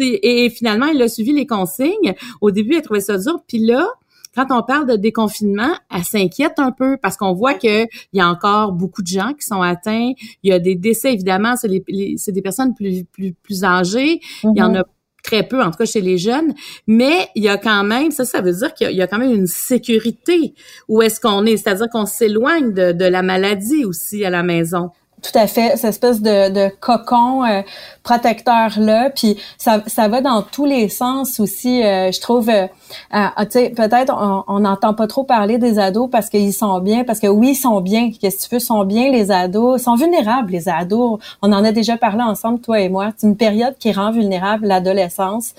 et 0.00 0.50
finalement 0.50 0.86
elle 0.86 1.02
a 1.02 1.08
suivi 1.08 1.32
les 1.32 1.46
consignes. 1.46 2.14
Au 2.40 2.50
début, 2.50 2.74
elle 2.74 2.82
trouvait 2.82 3.00
ça 3.00 3.18
dur, 3.18 3.40
puis 3.46 3.58
là 3.58 3.88
quand 4.38 4.56
on 4.56 4.62
parle 4.62 4.86
de 4.86 4.96
déconfinement, 4.96 5.70
elle 5.94 6.04
s'inquiète 6.04 6.58
un 6.58 6.70
peu 6.70 6.96
parce 6.96 7.16
qu'on 7.16 7.32
voit 7.32 7.54
que 7.54 7.84
il 7.84 8.18
y 8.18 8.20
a 8.20 8.28
encore 8.28 8.72
beaucoup 8.72 9.02
de 9.02 9.08
gens 9.08 9.32
qui 9.32 9.44
sont 9.44 9.62
atteints. 9.62 10.12
Il 10.42 10.50
y 10.50 10.52
a 10.52 10.58
des 10.58 10.76
décès, 10.76 11.12
évidemment, 11.12 11.54
c'est 11.56 12.32
des 12.32 12.42
personnes 12.42 12.74
plus, 12.74 13.04
plus, 13.04 13.32
plus 13.32 13.64
âgées. 13.64 14.20
Il 14.44 14.52
y 14.56 14.62
en 14.62 14.72
mm-hmm. 14.72 14.80
a 14.80 14.84
très 15.24 15.42
peu, 15.42 15.62
en 15.62 15.70
tout 15.70 15.78
cas 15.78 15.84
chez 15.84 16.00
les 16.00 16.18
jeunes, 16.18 16.54
mais 16.86 17.28
il 17.34 17.42
y 17.42 17.48
a 17.48 17.58
quand 17.58 17.84
même, 17.84 18.10
ça, 18.12 18.24
ça 18.24 18.40
veut 18.40 18.52
dire 18.52 18.72
qu'il 18.74 18.92
y, 18.92 19.02
a 19.02 19.06
quand 19.06 19.18
même 19.18 19.34
une 19.34 19.46
sécurité 19.46 20.54
où 20.88 21.02
est-ce 21.02 21.20
qu'on 21.20 21.44
est, 21.44 21.56
c'est-à-dire 21.56 21.88
qu'on 21.90 22.06
s'éloigne 22.06 22.72
de, 22.72 22.92
de 22.92 23.04
la 23.04 23.22
maladie 23.22 23.84
aussi 23.84 24.24
à 24.24 24.30
la 24.30 24.42
maison. 24.42 24.90
tout 25.22 25.36
à 25.36 25.46
fait, 25.46 25.76
cette 25.76 25.90
espèce 25.90 26.22
de, 26.22 26.50
de 26.50 26.70
cocon 26.80 27.44
euh, 27.44 27.62
protecteur 28.04 28.78
là, 28.78 29.10
puis 29.10 29.36
ça, 29.58 29.82
ça 29.86 30.08
va 30.08 30.20
dans 30.20 30.42
tous 30.42 30.64
les 30.64 30.88
sens 30.88 31.40
aussi. 31.40 31.82
Euh, 31.82 32.12
je 32.12 32.20
trouve, 32.20 32.48
euh, 32.48 32.66
ah, 33.10 33.32
tu 33.40 33.52
sais, 33.52 33.70
peut-être 33.70 34.14
on 34.48 34.60
n'entend 34.60 34.94
pas 34.94 35.06
trop 35.06 35.24
parler 35.24 35.58
des 35.58 35.78
ados 35.78 36.08
parce 36.10 36.28
qu'ils 36.28 36.52
sont 36.52 36.80
bien, 36.80 37.04
parce 37.04 37.20
que 37.20 37.26
oui, 37.26 37.50
ils 37.50 37.56
sont 37.56 37.80
bien. 37.80 38.10
Qu'est-ce 38.10 38.44
que 38.44 38.48
tu 38.48 38.54
veux, 38.54 38.60
sont 38.60 38.84
bien 38.84 39.10
les 39.10 39.30
ados, 39.30 39.80
ils 39.80 39.84
sont 39.84 39.94
vulnérables 39.96 40.52
les 40.52 40.68
ados. 40.68 41.18
On 41.42 41.52
en 41.52 41.64
a 41.64 41.72
déjà 41.72 41.96
parlé 41.96 42.22
ensemble 42.22 42.60
toi 42.60 42.80
et 42.80 42.88
moi. 42.88 43.12
C'est 43.16 43.26
une 43.26 43.36
période 43.36 43.76
qui 43.78 43.92
rend 43.92 44.10
vulnérable 44.10 44.66
l'adolescence, 44.66 45.54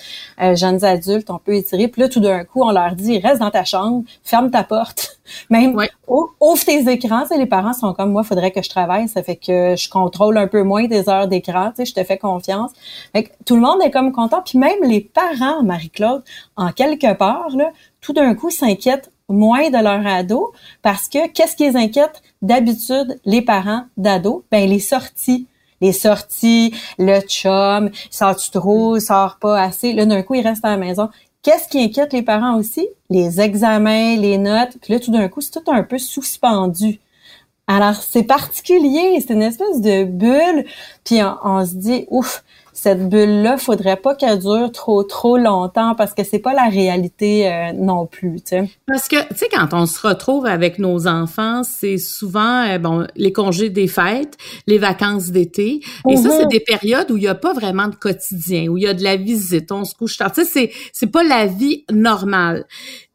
jeunes 0.56 0.84
adultes, 0.84 1.30
on 1.30 1.40
peut 1.40 1.56
étirer. 1.56 1.88
Puis 1.88 2.02
là, 2.02 2.10
tout 2.10 2.20
d'un 2.20 2.44
coup, 2.44 2.64
on 2.64 2.72
leur 2.72 2.96
dit 2.96 3.20
reste 3.20 3.40
dans 3.40 3.52
ta 3.52 3.66
chambre, 3.66 4.04
ferme 4.24 4.52
ta 4.52 4.64
porte. 4.64 5.20
Même 5.50 5.76
ouvre 6.08 6.66
tes 6.66 6.90
écrans. 6.92 7.24
les 7.38 7.46
parents 7.46 7.74
sont 7.74 7.94
comme 7.94 8.12
moi, 8.12 8.24
faudrait 8.24 8.52
que 8.52 8.62
je 8.62 8.70
travaille. 8.70 9.08
Ça 9.08 9.24
fait 9.24 9.36
que 9.36 9.76
je 9.76 9.90
contrôle 9.90 10.38
un 10.38 10.48
peu 10.48 10.64
moins 10.64 10.86
des 10.86 11.10
heures 11.10 11.28
d'écran. 11.28 11.72
Je 11.78 11.94
te 11.94 12.04
fais 12.04 12.18
confiance. 12.18 12.72
tout 13.46 13.56
le 13.56 13.62
monde 13.62 13.80
est 13.84 13.92
comme 13.92 14.12
content. 14.12 14.42
Puis 14.44 14.58
même 14.58 14.80
les 14.84 15.02
parents, 15.02 15.64
Marie-Claude, 15.64 16.24
en 16.56 16.72
quelque 16.72 17.14
tout 18.02 18.14
d'un 18.14 18.34
coup, 18.36 18.50
s'inquiètent 18.50 19.12
moins 19.28 19.70
de 19.70 19.78
leur 19.78 20.06
ado 20.08 20.54
parce 20.82 21.08
que 21.08 21.28
qu'est-ce 21.28 21.56
qui 21.56 21.70
les 21.70 21.76
inquiète 21.76 22.22
d'habitude 22.42 23.20
les 23.26 23.42
parents 23.42 23.86
d'ados 23.98 24.44
Ben 24.52 24.68
les 24.68 24.80
sorties 24.80 25.48
les 25.82 25.94
sorties, 25.94 26.74
le 26.98 27.22
chum, 27.22 27.90
sors-tu 28.10 28.52
trop, 28.52 29.00
sors 29.00 29.38
pas 29.40 29.62
assez. 29.62 29.94
Là, 29.94 30.06
d'un 30.06 30.22
coup, 30.24 30.36
ils 30.36 30.46
restent 30.46 30.66
à 30.66 30.72
la 30.72 30.78
maison. 30.78 31.10
Qu'est-ce 31.42 31.70
qui 31.70 31.80
inquiète 31.82 32.12
les 32.14 32.22
parents 32.22 32.58
aussi? 32.58 32.88
Les 33.10 33.40
examens, 33.40 34.18
les 34.18 34.38
notes. 34.38 34.78
Puis 34.82 34.94
là, 34.94 35.00
tout 35.00 35.12
d'un 35.12 35.28
coup, 35.30 35.42
c'est 35.42 35.52
tout 35.52 35.72
un 35.72 35.84
peu 35.84 35.98
suspendu. 35.98 37.00
Alors, 37.68 37.96
c'est 37.96 38.24
particulier, 38.24 39.24
c'est 39.26 39.34
une 39.34 39.44
espèce 39.44 39.80
de 39.80 40.04
bulle. 40.04 40.66
Puis 41.06 41.20
on 41.44 41.66
se 41.66 41.76
dit, 41.76 42.06
ouf, 42.10 42.44
cette 42.82 43.10
bulle-là, 43.10 43.58
faudrait 43.58 43.98
pas 43.98 44.16
qu'elle 44.16 44.40
dure 44.40 44.72
trop 44.72 45.04
trop 45.04 45.38
longtemps 45.38 45.96
parce 45.96 46.14
que 46.14 46.24
c'est 46.24 46.40
pas 46.40 46.54
la 46.54 46.70
réalité 46.70 47.52
euh, 47.52 47.74
non 47.74 48.06
plus. 48.06 48.38
Parce 48.88 49.10
que 49.10 49.28
tu 49.28 49.36
sais 49.36 49.50
quand 49.52 49.74
on 49.74 49.86
se 49.86 50.08
retrouve 50.08 50.46
avec 50.46 50.80
nos 50.80 51.06
enfants, 51.06 51.64
c'est 51.64 51.98
souvent 51.98 52.64
euh, 52.64 52.78
bon 52.78 53.06
les 53.18 53.34
congés 53.34 53.70
des 53.70 53.88
fêtes, 53.88 54.38
les 54.66 54.78
vacances 54.78 55.32
d'été 55.32 55.82
et 56.10 56.16
ça 56.16 56.30
c'est 56.30 56.44
mhm. 56.44 56.50
des 56.50 56.62
périodes 56.62 57.12
où 57.12 57.18
il 57.18 57.24
y 57.24 57.28
a 57.28 57.36
pas 57.36 57.54
vraiment 57.54 57.90
de 57.90 57.96
quotidien, 57.96 58.68
où 58.70 58.78
il 58.78 58.84
y 58.84 58.88
a 58.88 58.94
de 58.94 59.04
la 59.04 59.18
visite, 59.18 59.72
on 59.74 59.84
se 59.84 59.94
couche 59.94 60.18
tard. 60.18 60.32
Tu 60.32 60.46
sais 60.46 60.50
c'est 60.50 60.72
c'est 60.94 61.12
pas 61.12 61.24
la 61.24 61.48
vie 61.48 61.84
normale. 61.92 62.66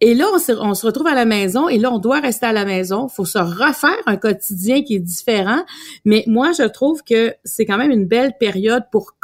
Et 0.00 0.12
là, 0.12 0.26
on 0.34 0.38
se, 0.38 0.52
on 0.52 0.74
se, 0.74 0.84
retrouve 0.84 1.06
à 1.06 1.14
la 1.14 1.24
maison 1.24 1.66
et 1.66 1.78
là, 1.78 1.90
on 1.90 1.98
doit 1.98 2.20
rester 2.20 2.44
à 2.44 2.52
la 2.52 2.66
maison. 2.66 3.08
Il 3.10 3.14
faut 3.14 3.24
se 3.24 3.38
refaire 3.38 3.96
un 4.04 4.16
quotidien 4.16 4.82
qui 4.82 4.96
est 4.96 5.00
différent. 5.00 5.64
Mais 6.04 6.24
moi, 6.26 6.52
je 6.52 6.64
trouve 6.64 7.02
que 7.02 7.34
c'est 7.44 7.64
quand 7.64 7.78
même 7.78 7.90
une 7.90 8.04
belle 8.04 8.34
période 8.38 8.84
pour 8.92 9.14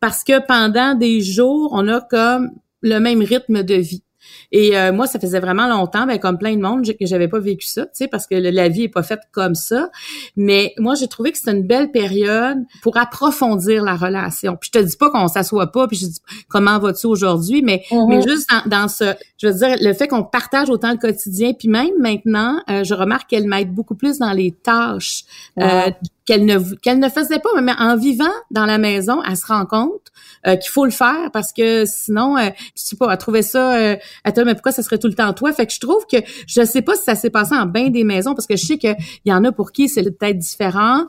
Parce 0.00 0.24
que 0.24 0.44
pendant 0.46 0.94
des 0.94 1.20
jours, 1.20 1.70
on 1.72 1.88
a 1.88 2.00
comme 2.00 2.50
le 2.82 2.98
même 2.98 3.22
rythme 3.22 3.62
de 3.62 3.74
vie. 3.74 4.02
Et 4.52 4.76
euh, 4.76 4.92
moi, 4.92 5.06
ça 5.06 5.18
faisait 5.18 5.40
vraiment 5.40 5.68
longtemps, 5.68 6.06
ben, 6.06 6.18
comme 6.18 6.38
plein 6.38 6.56
de 6.56 6.60
monde, 6.60 6.84
que 6.84 7.06
j'avais 7.06 7.28
pas 7.28 7.38
vécu 7.38 7.66
ça, 7.66 7.82
tu 7.82 7.90
sais, 7.92 8.08
parce 8.08 8.26
que 8.26 8.34
la 8.34 8.68
vie 8.68 8.84
est 8.84 8.88
pas 8.88 9.02
faite 9.02 9.20
comme 9.32 9.54
ça. 9.54 9.90
Mais 10.36 10.74
moi, 10.78 10.94
j'ai 10.94 11.08
trouvé 11.08 11.32
que 11.32 11.38
c'était 11.38 11.52
une 11.52 11.66
belle 11.66 11.90
période 11.90 12.58
pour 12.82 12.96
approfondir 12.96 13.84
la 13.84 13.96
relation. 13.96 14.56
Puis 14.56 14.70
je 14.72 14.80
te 14.80 14.84
dis 14.84 14.96
pas 14.96 15.10
qu'on 15.10 15.28
s'assoit 15.28 15.70
pas, 15.70 15.86
puis 15.86 15.96
je 15.96 16.06
dis 16.06 16.20
comment 16.48 16.78
vas-tu 16.78 17.06
aujourd'hui, 17.06 17.62
mais 17.62 17.82
mm-hmm. 17.90 18.08
mais 18.08 18.22
juste 18.22 18.48
dans, 18.66 18.88
ce, 18.88 19.14
je 19.38 19.48
veux 19.48 19.54
dire, 19.54 19.76
le 19.80 19.92
fait 19.92 20.08
qu'on 20.08 20.24
partage 20.24 20.70
autant 20.70 20.90
le 20.90 20.98
quotidien, 20.98 21.52
puis 21.52 21.68
même 21.68 21.90
maintenant, 21.98 22.60
euh, 22.70 22.84
je 22.84 22.94
remarque 22.94 23.30
qu'elle 23.30 23.46
m'aide 23.46 23.72
beaucoup 23.72 23.94
plus 23.94 24.18
dans 24.18 24.32
les 24.32 24.52
tâches. 24.52 25.24
Euh, 25.58 25.90
qu'elle 26.26 26.44
ne 26.44 26.58
qu'elle 26.76 27.00
ne 27.00 27.08
faisait 27.08 27.40
pas, 27.40 27.60
mais 27.60 27.72
en 27.78 27.96
vivant 27.96 28.30
dans 28.52 28.64
la 28.64 28.78
maison, 28.78 29.20
elle 29.28 29.36
se 29.36 29.46
rend 29.46 29.66
compte 29.66 30.09
euh, 30.46 30.56
qu'il 30.56 30.70
faut 30.70 30.86
le 30.86 30.90
faire 30.90 31.30
parce 31.32 31.52
que 31.52 31.84
sinon, 31.84 32.36
euh, 32.38 32.48
je 32.74 32.82
sais 32.82 32.96
pas, 32.96 33.12
elle 33.12 33.18
trouvait 33.18 33.42
ça, 33.42 33.74
euh, 33.74 33.96
elle 34.24 34.44
mais 34.46 34.54
pourquoi 34.54 34.72
ça 34.72 34.82
serait 34.82 34.96
tout 34.96 35.06
le 35.06 35.14
temps 35.14 35.32
toi? 35.34 35.52
Fait 35.52 35.66
que 35.66 35.72
je 35.72 35.80
trouve 35.80 36.06
que 36.10 36.16
je 36.46 36.64
sais 36.64 36.80
pas 36.80 36.94
si 36.94 37.04
ça 37.04 37.14
s'est 37.14 37.28
passé 37.28 37.54
en 37.54 37.66
bien 37.66 37.90
des 37.90 38.04
maisons 38.04 38.34
parce 38.34 38.46
que 38.46 38.56
je 38.56 38.64
sais 38.64 38.78
qu'il 38.78 38.96
y 39.26 39.32
en 39.32 39.44
a 39.44 39.52
pour 39.52 39.70
qui 39.72 39.88
c'est 39.88 40.02
peut-être 40.02 40.38
différent, 40.38 41.04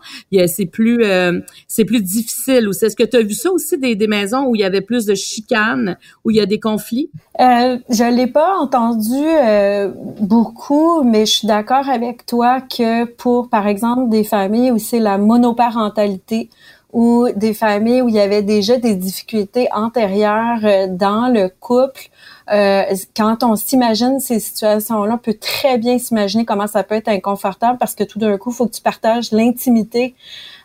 c'est 0.47 0.65
plus 0.65 1.03
euh, 1.03 1.39
c'est 1.69 1.85
plus 1.85 2.01
difficile. 2.01 2.67
Ou 2.67 2.71
est-ce 2.71 2.95
que 2.95 3.03
tu 3.03 3.15
as 3.15 3.21
vu 3.21 3.33
ça 3.33 3.51
aussi 3.51 3.77
des, 3.77 3.95
des 3.95 4.07
maisons 4.07 4.47
où 4.47 4.55
il 4.55 4.59
y 4.59 4.65
avait 4.65 4.81
plus 4.81 5.05
de 5.05 5.15
chicanes, 5.15 5.97
où 6.25 6.31
il 6.31 6.35
y 6.37 6.41
a 6.41 6.45
des 6.45 6.59
conflits? 6.59 7.09
Euh, 7.39 7.77
je 7.89 8.03
l'ai 8.03 8.27
pas 8.27 8.57
entendu 8.57 10.25
beaucoup, 10.25 11.03
mais 11.03 11.25
je 11.25 11.31
suis 11.31 11.47
d'accord 11.47 11.87
avec 11.89 12.25
toi 12.25 12.59
que 12.59 13.05
pour, 13.05 13.49
par 13.49 13.67
exemple, 13.67 14.09
des 14.09 14.25
familles 14.25 14.71
où 14.71 14.77
c'est 14.77 14.99
la 14.99 15.17
monoparentalité 15.17 16.49
ou 16.93 17.27
des 17.35 17.53
familles 17.53 18.01
où 18.01 18.09
il 18.09 18.15
y 18.15 18.19
avait 18.19 18.41
déjà 18.41 18.77
des 18.77 18.95
difficultés 18.95 19.67
antérieures 19.73 20.59
euh, 20.63 20.87
dans 20.89 21.31
le 21.31 21.49
couple. 21.49 22.09
Euh, 22.51 22.83
quand 23.15 23.43
on 23.43 23.55
s'imagine 23.55 24.19
ces 24.19 24.39
situations-là, 24.39 25.13
on 25.13 25.17
peut 25.17 25.37
très 25.39 25.77
bien 25.77 25.97
s'imaginer 25.97 26.43
comment 26.43 26.67
ça 26.67 26.83
peut 26.83 26.95
être 26.95 27.07
inconfortable 27.07 27.77
parce 27.77 27.95
que 27.95 28.03
tout 28.03 28.19
d'un 28.19 28.37
coup, 28.37 28.51
il 28.51 28.55
faut 28.55 28.67
que 28.67 28.75
tu 28.75 28.81
partages 28.81 29.31
l'intimité 29.31 30.15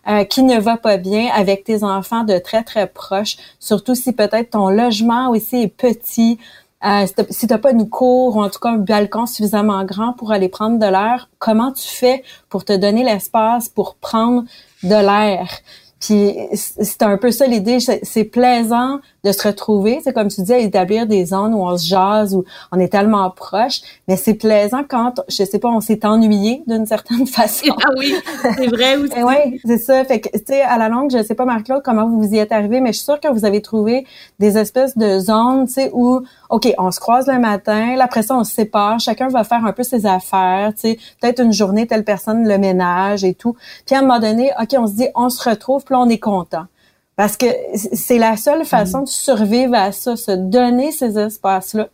euh, 0.08 0.24
qui 0.24 0.42
ne 0.42 0.58
va 0.58 0.76
pas 0.76 0.96
bien 0.96 1.30
avec 1.34 1.64
tes 1.64 1.84
enfants 1.84 2.24
de 2.24 2.38
très, 2.38 2.62
très 2.64 2.86
proches, 2.86 3.36
surtout 3.58 3.94
si 3.94 4.12
peut-être 4.12 4.50
ton 4.50 4.68
logement 4.68 5.30
aussi 5.30 5.62
est 5.62 5.68
petit. 5.68 6.38
Euh, 6.84 7.06
si 7.30 7.46
tu 7.46 7.52
n'as 7.52 7.58
pas 7.58 7.72
une 7.72 7.88
cour 7.88 8.36
ou 8.36 8.42
en 8.42 8.50
tout 8.50 8.60
cas 8.60 8.70
un 8.70 8.76
balcon 8.76 9.26
suffisamment 9.26 9.84
grand 9.84 10.12
pour 10.12 10.30
aller 10.30 10.48
prendre 10.48 10.78
de 10.78 10.86
l'air, 10.86 11.28
comment 11.38 11.72
tu 11.72 11.88
fais 11.88 12.22
pour 12.48 12.64
te 12.64 12.72
donner 12.72 13.02
l'espace 13.02 13.68
pour 13.68 13.94
prendre 13.96 14.44
de 14.82 14.94
l'air? 14.94 15.48
Puis 16.00 16.36
c'est 16.54 17.02
un 17.02 17.16
peu 17.16 17.30
ça 17.30 17.46
l'idée, 17.46 17.78
c'est 17.80 18.24
plaisant 18.24 19.00
de 19.24 19.32
se 19.32 19.48
retrouver, 19.48 20.00
c'est 20.04 20.12
comme 20.12 20.28
tu 20.28 20.42
dis, 20.42 20.52
à 20.52 20.58
établir 20.58 21.06
des 21.06 21.24
zones 21.24 21.54
où 21.54 21.62
on 21.62 21.76
se 21.76 21.86
jase, 21.86 22.34
où 22.34 22.44
on 22.70 22.78
est 22.78 22.88
tellement 22.88 23.30
proche, 23.30 23.80
mais 24.06 24.16
c'est 24.16 24.34
plaisant 24.34 24.82
quand, 24.86 25.22
je 25.28 25.42
sais 25.42 25.58
pas, 25.58 25.68
on 25.68 25.80
s'est 25.80 26.04
ennuyé 26.04 26.62
d'une 26.66 26.86
certaine 26.86 27.26
façon. 27.26 27.74
Ah 27.82 27.88
oui, 27.96 28.14
c'est 28.42 28.66
vrai 28.66 28.96
aussi. 28.96 29.22
oui, 29.22 29.60
c'est 29.64 29.78
ça. 29.78 30.04
Fait 30.04 30.20
que, 30.20 30.28
tu 30.28 30.44
sais, 30.46 30.60
à 30.60 30.76
la 30.78 30.88
longue, 30.88 31.10
je 31.10 31.22
sais 31.22 31.34
pas, 31.34 31.44
Marc-Claude, 31.44 31.82
comment 31.82 32.06
vous 32.08 32.34
y 32.34 32.38
êtes 32.38 32.52
arrivé, 32.52 32.80
mais 32.80 32.92
je 32.92 32.98
suis 32.98 33.04
sûre 33.04 33.18
que 33.18 33.28
vous 33.28 33.44
avez 33.44 33.62
trouvé 33.62 34.06
des 34.38 34.58
espèces 34.58 34.96
de 34.98 35.18
zones, 35.18 35.66
tu 35.66 35.72
sais, 35.72 35.90
où, 35.94 36.20
OK, 36.50 36.72
on 36.78 36.90
se 36.90 37.00
croise 37.00 37.26
le 37.26 37.38
matin, 37.38 37.96
là, 37.96 38.04
après 38.04 38.22
ça, 38.22 38.36
on 38.36 38.44
se 38.44 38.52
sépare, 38.52 39.00
chacun 39.00 39.28
va 39.28 39.44
faire 39.44 39.64
un 39.64 39.72
peu 39.72 39.82
ses 39.82 40.04
affaires, 40.04 40.72
tu 40.74 40.82
sais, 40.82 40.98
peut-être 41.20 41.42
une 41.42 41.52
journée, 41.52 41.86
telle 41.86 42.04
personne 42.04 42.46
le 42.46 42.58
ménage 42.58 43.24
et 43.24 43.34
tout. 43.34 43.56
Puis 43.86 43.96
à 43.96 44.00
un 44.00 44.02
moment 44.02 44.20
donné, 44.20 44.50
OK, 44.60 44.76
on 44.78 44.86
se 44.86 44.92
dit, 44.92 45.08
on 45.14 45.30
se 45.30 45.48
retrouve, 45.48 45.84
puis 45.86 45.94
là, 45.94 46.00
on 46.00 46.08
est 46.08 46.18
content. 46.18 46.66
Parce 47.16 47.38
que 47.38 47.46
c'est 47.74 48.18
la 48.18 48.36
seule 48.36 48.66
façon 48.66 49.02
de 49.02 49.08
survivre 49.08 49.74
à 49.74 49.90
ça, 49.90 50.16
se 50.16 50.32
donner 50.32 50.92
ces 50.92 51.18
espaces-là. 51.18 51.88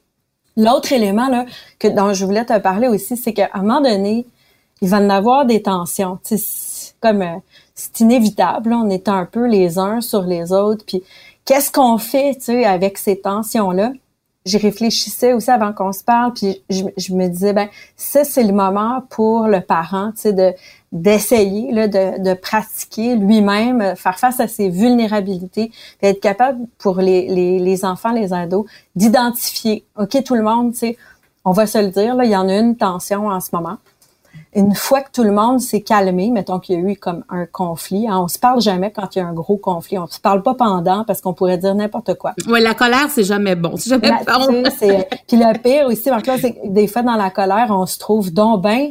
L'autre 0.56 0.92
élément 0.92 1.28
là, 1.28 1.46
que 1.78 1.86
dont 1.86 2.12
je 2.12 2.24
voulais 2.24 2.44
te 2.44 2.58
parler 2.58 2.88
aussi, 2.88 3.16
c'est 3.16 3.32
qu'à 3.32 3.48
un 3.54 3.60
moment 3.60 3.80
donné, 3.80 4.26
il 4.80 4.88
va 4.88 5.00
y 5.00 5.04
en 5.04 5.10
avoir 5.10 5.46
des 5.46 5.62
tensions. 5.62 6.18
comme 7.00 7.22
euh, 7.22 7.36
c'est 7.74 8.00
inévitable, 8.00 8.72
on 8.74 8.90
est 8.90 9.08
un 9.08 9.24
peu 9.24 9.46
les 9.46 9.78
uns 9.78 10.00
sur 10.00 10.22
les 10.22 10.52
autres. 10.52 10.84
Puis 10.84 11.02
qu'est-ce 11.44 11.70
qu'on 11.70 11.98
fait, 11.98 12.36
tu 12.44 12.64
avec 12.64 12.98
ces 12.98 13.20
tensions-là? 13.20 13.92
J'y 14.44 14.58
réfléchissais 14.58 15.32
aussi 15.32 15.50
avant 15.50 15.72
qu'on 15.72 15.92
se 15.92 16.02
parle, 16.02 16.32
puis 16.32 16.62
je, 16.68 16.82
je 16.96 17.14
me 17.14 17.28
disais, 17.28 17.52
ben 17.52 17.68
ça, 17.96 18.24
c'est 18.24 18.42
le 18.42 18.52
moment 18.52 19.02
pour 19.08 19.46
le 19.46 19.60
parent, 19.60 20.12
tu 20.12 20.22
sais, 20.22 20.32
de 20.32 20.52
d'essayer 20.92 21.72
là, 21.72 21.88
de, 21.88 22.22
de 22.22 22.34
pratiquer 22.34 23.16
lui-même, 23.16 23.80
euh, 23.80 23.94
faire 23.94 24.18
face 24.18 24.40
à 24.40 24.46
ses 24.46 24.68
vulnérabilités, 24.68 25.72
et 26.02 26.08
être 26.08 26.20
capable 26.20 26.66
pour 26.76 26.98
les, 26.98 27.28
les, 27.28 27.58
les 27.58 27.84
enfants, 27.86 28.12
les 28.12 28.34
ados, 28.34 28.66
d'identifier, 28.94 29.86
OK, 29.98 30.22
tout 30.22 30.34
le 30.34 30.42
monde, 30.42 30.72
tu 30.72 30.78
sais, 30.80 30.98
on 31.44 31.52
va 31.52 31.66
se 31.66 31.78
le 31.78 31.88
dire, 31.88 32.14
là, 32.14 32.24
il 32.24 32.30
y 32.30 32.36
en 32.36 32.48
a 32.48 32.56
une 32.56 32.76
tension 32.76 33.28
en 33.28 33.40
ce 33.40 33.50
moment. 33.52 33.78
Une 34.54 34.74
fois 34.74 35.00
que 35.00 35.10
tout 35.10 35.22
le 35.22 35.32
monde 35.32 35.60
s'est 35.60 35.80
calmé, 35.80 36.30
mettons 36.30 36.58
qu'il 36.58 36.78
y 36.78 36.78
a 36.78 36.90
eu 36.90 36.96
comme 36.96 37.24
un 37.30 37.46
conflit, 37.46 38.06
hein, 38.06 38.20
on 38.20 38.28
se 38.28 38.38
parle 38.38 38.60
jamais 38.60 38.90
quand 38.90 39.16
il 39.16 39.20
y 39.20 39.22
a 39.22 39.26
un 39.26 39.32
gros 39.32 39.56
conflit. 39.56 39.98
On 39.98 40.06
se 40.06 40.20
parle 40.20 40.42
pas 40.42 40.54
pendant 40.54 41.04
parce 41.04 41.22
qu'on 41.22 41.32
pourrait 41.32 41.56
dire 41.56 41.74
n'importe 41.74 42.14
quoi. 42.14 42.34
Oui, 42.46 42.60
la 42.60 42.74
colère, 42.74 43.08
c'est 43.08 43.24
jamais 43.24 43.54
bon. 43.54 43.76
C'est 43.76 43.90
jamais 43.90 44.10
bon. 44.10 44.62
Puis 45.26 45.36
le 45.36 45.58
pire 45.58 45.86
aussi, 45.86 46.10
c'est 46.38 46.60
des 46.64 46.86
fois 46.86 47.02
dans 47.02 47.16
la 47.16 47.30
colère, 47.30 47.68
on 47.70 47.86
se 47.86 47.98
trouve 47.98 48.30
donc 48.30 48.62
bien 48.62 48.90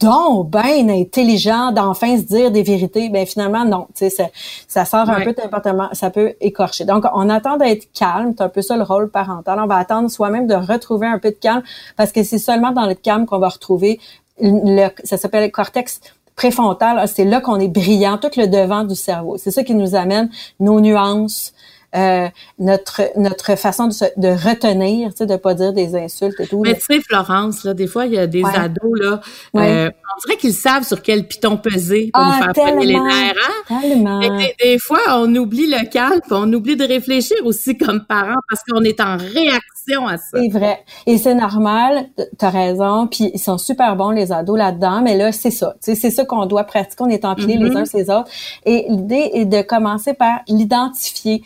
donc 0.00 0.50
ben 0.50 0.90
intelligent 0.90 1.72
d'enfin 1.72 2.18
se 2.18 2.22
dire 2.24 2.50
des 2.50 2.62
vérités, 2.62 3.08
ben 3.08 3.24
finalement 3.24 3.64
non, 3.64 3.86
tu 3.94 4.08
sais 4.08 4.10
ça, 4.10 4.24
ça 4.68 4.84
sort 4.84 5.08
un 5.08 5.22
peu 5.22 5.32
d'importement, 5.32 5.88
ça 5.92 6.10
peut 6.10 6.34
écorcher. 6.40 6.84
Donc 6.84 7.04
on 7.14 7.30
attend 7.30 7.56
d'être 7.56 7.90
calme, 7.92 8.34
c'est 8.36 8.44
un 8.44 8.48
peu 8.50 8.60
ça 8.60 8.76
le 8.76 8.82
rôle 8.82 9.10
parental. 9.10 9.58
On 9.58 9.66
va 9.66 9.76
attendre 9.76 10.10
soi-même 10.10 10.46
de 10.46 10.54
retrouver 10.54 11.06
un 11.06 11.18
peu 11.18 11.30
de 11.30 11.36
calme 11.36 11.62
parce 11.96 12.12
que 12.12 12.22
c'est 12.22 12.38
seulement 12.38 12.72
dans 12.72 12.86
le 12.86 12.94
calme 12.94 13.24
qu'on 13.24 13.38
va 13.38 13.48
retrouver 13.48 13.98
le, 14.40 14.88
ça 15.04 15.16
s'appelle 15.16 15.44
le 15.44 15.50
cortex 15.50 16.00
préfrontal, 16.36 17.02
c'est 17.08 17.24
là 17.24 17.40
qu'on 17.40 17.58
est 17.58 17.68
brillant, 17.68 18.18
tout 18.18 18.30
le 18.36 18.46
devant 18.46 18.84
du 18.84 18.94
cerveau. 18.94 19.38
C'est 19.38 19.50
ça 19.50 19.64
qui 19.64 19.74
nous 19.74 19.94
amène 19.94 20.30
nos 20.60 20.80
nuances, 20.80 21.54
euh, 21.94 22.28
notre 22.58 23.02
notre 23.16 23.56
façon 23.56 23.86
de, 23.86 23.92
se, 23.92 24.04
de 24.18 24.28
retenir, 24.28 25.12
tu 25.12 25.18
sais, 25.18 25.26
de 25.26 25.36
pas 25.36 25.54
dire 25.54 25.72
des 25.72 25.96
insultes 25.96 26.38
et 26.40 26.46
tout. 26.46 26.60
Mais 26.60 26.74
tu 26.74 26.82
sais, 26.82 27.00
Florence, 27.00 27.64
là, 27.64 27.72
des 27.72 27.86
fois, 27.86 28.04
il 28.04 28.12
y 28.12 28.18
a 28.18 28.26
des 28.26 28.44
ados, 28.44 29.00
là, 29.00 29.20
euh, 29.56 29.88
on 29.88 30.26
dirait 30.26 30.36
qu'ils 30.36 30.52
savent 30.52 30.82
sur 30.82 31.00
quel 31.00 31.26
piton 31.26 31.56
peser 31.56 32.10
pour 32.12 32.22
ah, 32.22 32.36
nous 32.36 32.44
faire 32.44 32.52
prendre 32.52 32.84
les 32.84 33.00
nerfs. 33.00 33.34
Hein? 33.70 33.80
Tellement. 33.80 34.20
Des, 34.20 34.54
des, 34.62 34.78
fois, 34.78 34.98
on 35.12 35.34
oublie 35.36 35.68
le 35.68 35.88
calme, 35.88 36.20
on 36.30 36.52
oublie 36.52 36.76
de 36.76 36.84
réfléchir 36.84 37.38
aussi 37.44 37.78
comme 37.78 38.04
parents 38.04 38.42
parce 38.50 38.62
qu'on 38.64 38.82
est 38.82 39.00
en 39.00 39.16
réaction 39.16 39.75
à 39.94 40.16
ça. 40.16 40.38
C'est 40.38 40.48
vrai. 40.48 40.84
Et 41.06 41.18
c'est 41.18 41.34
normal, 41.34 42.08
t'as 42.38 42.50
raison, 42.50 43.06
puis 43.06 43.30
ils 43.34 43.38
sont 43.38 43.58
super 43.58 43.96
bons, 43.96 44.10
les 44.10 44.32
ados, 44.32 44.58
là-dedans, 44.58 45.00
mais 45.02 45.16
là, 45.16 45.32
c'est 45.32 45.50
ça. 45.50 45.74
C'est 45.80 45.96
ça 45.96 46.24
qu'on 46.24 46.46
doit 46.46 46.64
pratiquer, 46.64 47.04
on 47.04 47.08
est 47.08 47.24
empilés 47.24 47.56
les 47.56 47.70
mm-hmm. 47.70 47.76
uns 47.78 47.84
sur 47.84 47.98
les 47.98 48.10
autres. 48.10 48.30
Et 48.64 48.86
l'idée 48.88 49.30
est 49.34 49.44
de 49.44 49.62
commencer 49.62 50.14
par 50.14 50.40
l'identifier. 50.48 51.42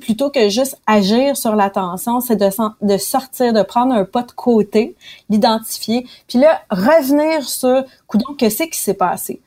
Plutôt 0.00 0.30
que 0.30 0.48
juste 0.48 0.78
agir 0.86 1.36
sur 1.36 1.56
l'attention, 1.56 2.20
c'est 2.20 2.36
de, 2.36 2.48
de 2.82 2.96
sortir, 2.98 3.52
de 3.52 3.62
prendre 3.62 3.94
un 3.94 4.04
pas 4.04 4.22
de 4.22 4.32
côté, 4.32 4.94
l'identifier, 5.28 6.06
puis 6.28 6.38
là, 6.38 6.60
revenir 6.70 7.48
sur, 7.48 7.84
coudon, 8.06 8.34
que 8.38 8.48
c'est 8.48 8.68
qui 8.68 8.78
s'est 8.78 8.94
passé? 8.94 9.40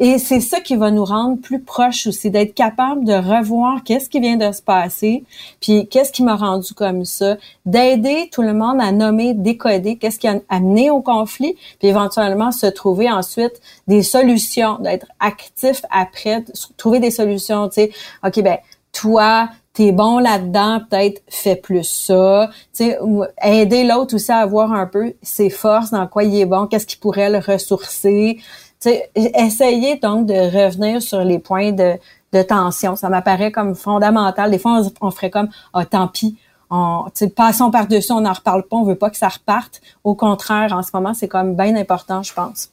Et 0.00 0.18
c'est 0.18 0.40
ça 0.40 0.60
qui 0.60 0.76
va 0.76 0.90
nous 0.90 1.04
rendre 1.04 1.40
plus 1.40 1.60
proches 1.60 2.06
aussi, 2.06 2.30
d'être 2.30 2.54
capable 2.54 3.04
de 3.04 3.12
revoir 3.12 3.82
qu'est-ce 3.84 4.08
qui 4.08 4.20
vient 4.20 4.36
de 4.36 4.52
se 4.52 4.62
passer, 4.62 5.24
puis 5.60 5.88
qu'est-ce 5.88 6.12
qui 6.12 6.22
m'a 6.22 6.36
rendu 6.36 6.72
comme 6.74 7.04
ça, 7.04 7.36
d'aider 7.66 8.28
tout 8.32 8.42
le 8.42 8.54
monde 8.54 8.80
à 8.80 8.92
nommer, 8.92 9.34
décoder 9.34 9.96
qu'est-ce 9.96 10.18
qui 10.18 10.28
a 10.28 10.40
amené 10.48 10.90
au 10.90 11.00
conflit, 11.00 11.56
puis 11.78 11.88
éventuellement 11.88 12.52
se 12.52 12.66
trouver 12.66 13.10
ensuite 13.10 13.60
des 13.88 14.02
solutions, 14.02 14.78
d'être 14.78 15.06
actif 15.18 15.82
après, 15.90 16.44
trouver 16.76 17.00
des 17.00 17.10
solutions, 17.10 17.68
tu 17.68 17.74
sais, 17.74 17.90
OK, 18.24 18.40
ben 18.42 18.58
toi, 18.92 19.48
t'es 19.78 19.92
bon 19.92 20.18
là-dedans, 20.18 20.80
peut-être 20.90 21.22
fais 21.28 21.54
plus 21.54 21.84
ça. 21.84 22.50
Tu 22.74 22.84
sais, 22.84 22.98
aider 23.44 23.84
l'autre 23.84 24.16
aussi 24.16 24.32
à 24.32 24.44
voir 24.44 24.72
un 24.72 24.86
peu 24.86 25.14
ses 25.22 25.50
forces, 25.50 25.90
dans 25.90 26.06
quoi 26.08 26.24
il 26.24 26.34
est 26.36 26.46
bon, 26.46 26.66
qu'est-ce 26.66 26.86
qui 26.86 26.96
pourrait 26.96 27.30
le 27.30 27.38
ressourcer. 27.38 28.38
Tu 28.80 28.90
sais, 28.90 29.10
essayer 29.14 29.96
donc 29.96 30.26
de 30.26 30.34
revenir 30.34 31.02
sur 31.02 31.24
les 31.24 31.38
points 31.38 31.72
de, 31.72 31.94
de 32.32 32.42
tension. 32.42 32.96
Ça 32.96 33.08
m'apparaît 33.08 33.50
comme 33.50 33.74
fondamental. 33.74 34.50
Des 34.50 34.58
fois, 34.58 34.80
on, 35.00 35.10
ferait 35.10 35.30
comme 35.30 35.48
ah 35.72 35.84
tant 35.84 36.08
pis. 36.08 36.36
On, 36.70 37.06
passons 37.34 37.70
par-dessus, 37.70 38.12
on 38.12 38.20
n'en 38.20 38.32
reparle 38.32 38.62
pas, 38.64 38.76
on 38.76 38.84
veut 38.84 38.94
pas 38.94 39.10
que 39.10 39.16
ça 39.16 39.28
reparte. 39.28 39.80
Au 40.04 40.14
contraire, 40.14 40.72
en 40.72 40.82
ce 40.82 40.90
moment, 40.92 41.14
c'est 41.14 41.28
comme 41.28 41.56
bien 41.56 41.74
important, 41.76 42.22
je 42.22 42.32
pense. 42.32 42.70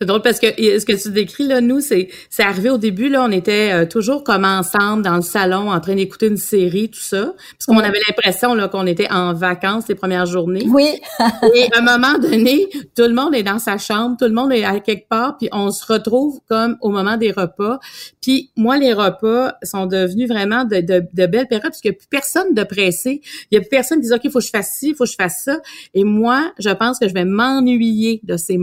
C'est 0.00 0.06
drôle 0.06 0.22
parce 0.22 0.40
que 0.40 0.46
ce 0.46 0.84
que 0.86 0.92
tu 0.92 1.10
décris 1.10 1.46
là, 1.46 1.60
nous, 1.60 1.80
c'est 1.80 2.08
c'est 2.30 2.42
arrivé 2.42 2.70
au 2.70 2.78
début 2.78 3.10
là, 3.10 3.22
on 3.22 3.30
était 3.30 3.70
euh, 3.72 3.86
toujours 3.86 4.24
comme 4.24 4.46
ensemble 4.46 5.02
dans 5.02 5.16
le 5.16 5.22
salon 5.22 5.70
en 5.70 5.78
train 5.78 5.94
d'écouter 5.94 6.28
une 6.28 6.38
série, 6.38 6.88
tout 6.88 7.00
ça, 7.00 7.34
parce 7.52 7.66
qu'on 7.66 7.76
avait 7.76 8.00
l'impression 8.08 8.54
là 8.54 8.68
qu'on 8.68 8.86
était 8.86 9.10
en 9.12 9.34
vacances 9.34 9.88
les 9.88 9.94
premières 9.94 10.24
journées. 10.24 10.64
Oui. 10.68 11.00
et 11.54 11.68
à 11.74 11.80
un 11.80 11.82
moment 11.82 12.18
donné, 12.18 12.66
tout 12.96 13.02
le 13.02 13.12
monde 13.12 13.34
est 13.34 13.42
dans 13.42 13.58
sa 13.58 13.76
chambre, 13.76 14.16
tout 14.18 14.24
le 14.24 14.32
monde 14.32 14.52
est 14.52 14.64
à 14.64 14.80
quelque 14.80 15.06
part, 15.06 15.36
puis 15.36 15.50
on 15.52 15.70
se 15.70 15.84
retrouve 15.84 16.40
comme 16.48 16.78
au 16.80 16.88
moment 16.88 17.18
des 17.18 17.30
repas. 17.30 17.78
Puis 18.22 18.50
moi, 18.56 18.78
les 18.78 18.94
repas 18.94 19.52
sont 19.62 19.84
devenus 19.84 20.28
vraiment 20.28 20.64
de, 20.64 20.80
de, 20.80 21.04
de 21.12 21.26
belles 21.26 21.46
périodes 21.46 21.70
parce 21.70 21.80
qu'il 21.82 21.90
n'y 21.90 21.96
a 21.96 21.98
plus 21.98 22.08
personne 22.08 22.54
de 22.54 22.62
pressé. 22.62 23.20
Il 23.50 23.56
y 23.56 23.58
a 23.58 23.60
plus 23.60 23.68
personne 23.68 24.00
qui 24.00 24.06
dit 24.06 24.14
ok, 24.14 24.20
il 24.24 24.30
faut 24.30 24.38
que 24.38 24.46
je 24.46 24.50
fasse 24.50 24.76
ci, 24.78 24.88
il 24.90 24.94
faut 24.94 25.04
que 25.04 25.10
je 25.10 25.16
fasse 25.16 25.42
ça. 25.44 25.58
Et 25.92 26.04
moi, 26.04 26.52
je 26.58 26.70
pense 26.70 26.98
que 26.98 27.06
je 27.06 27.12
vais 27.12 27.26
m'ennuyer 27.26 28.20
de 28.22 28.38
ces 28.38 28.56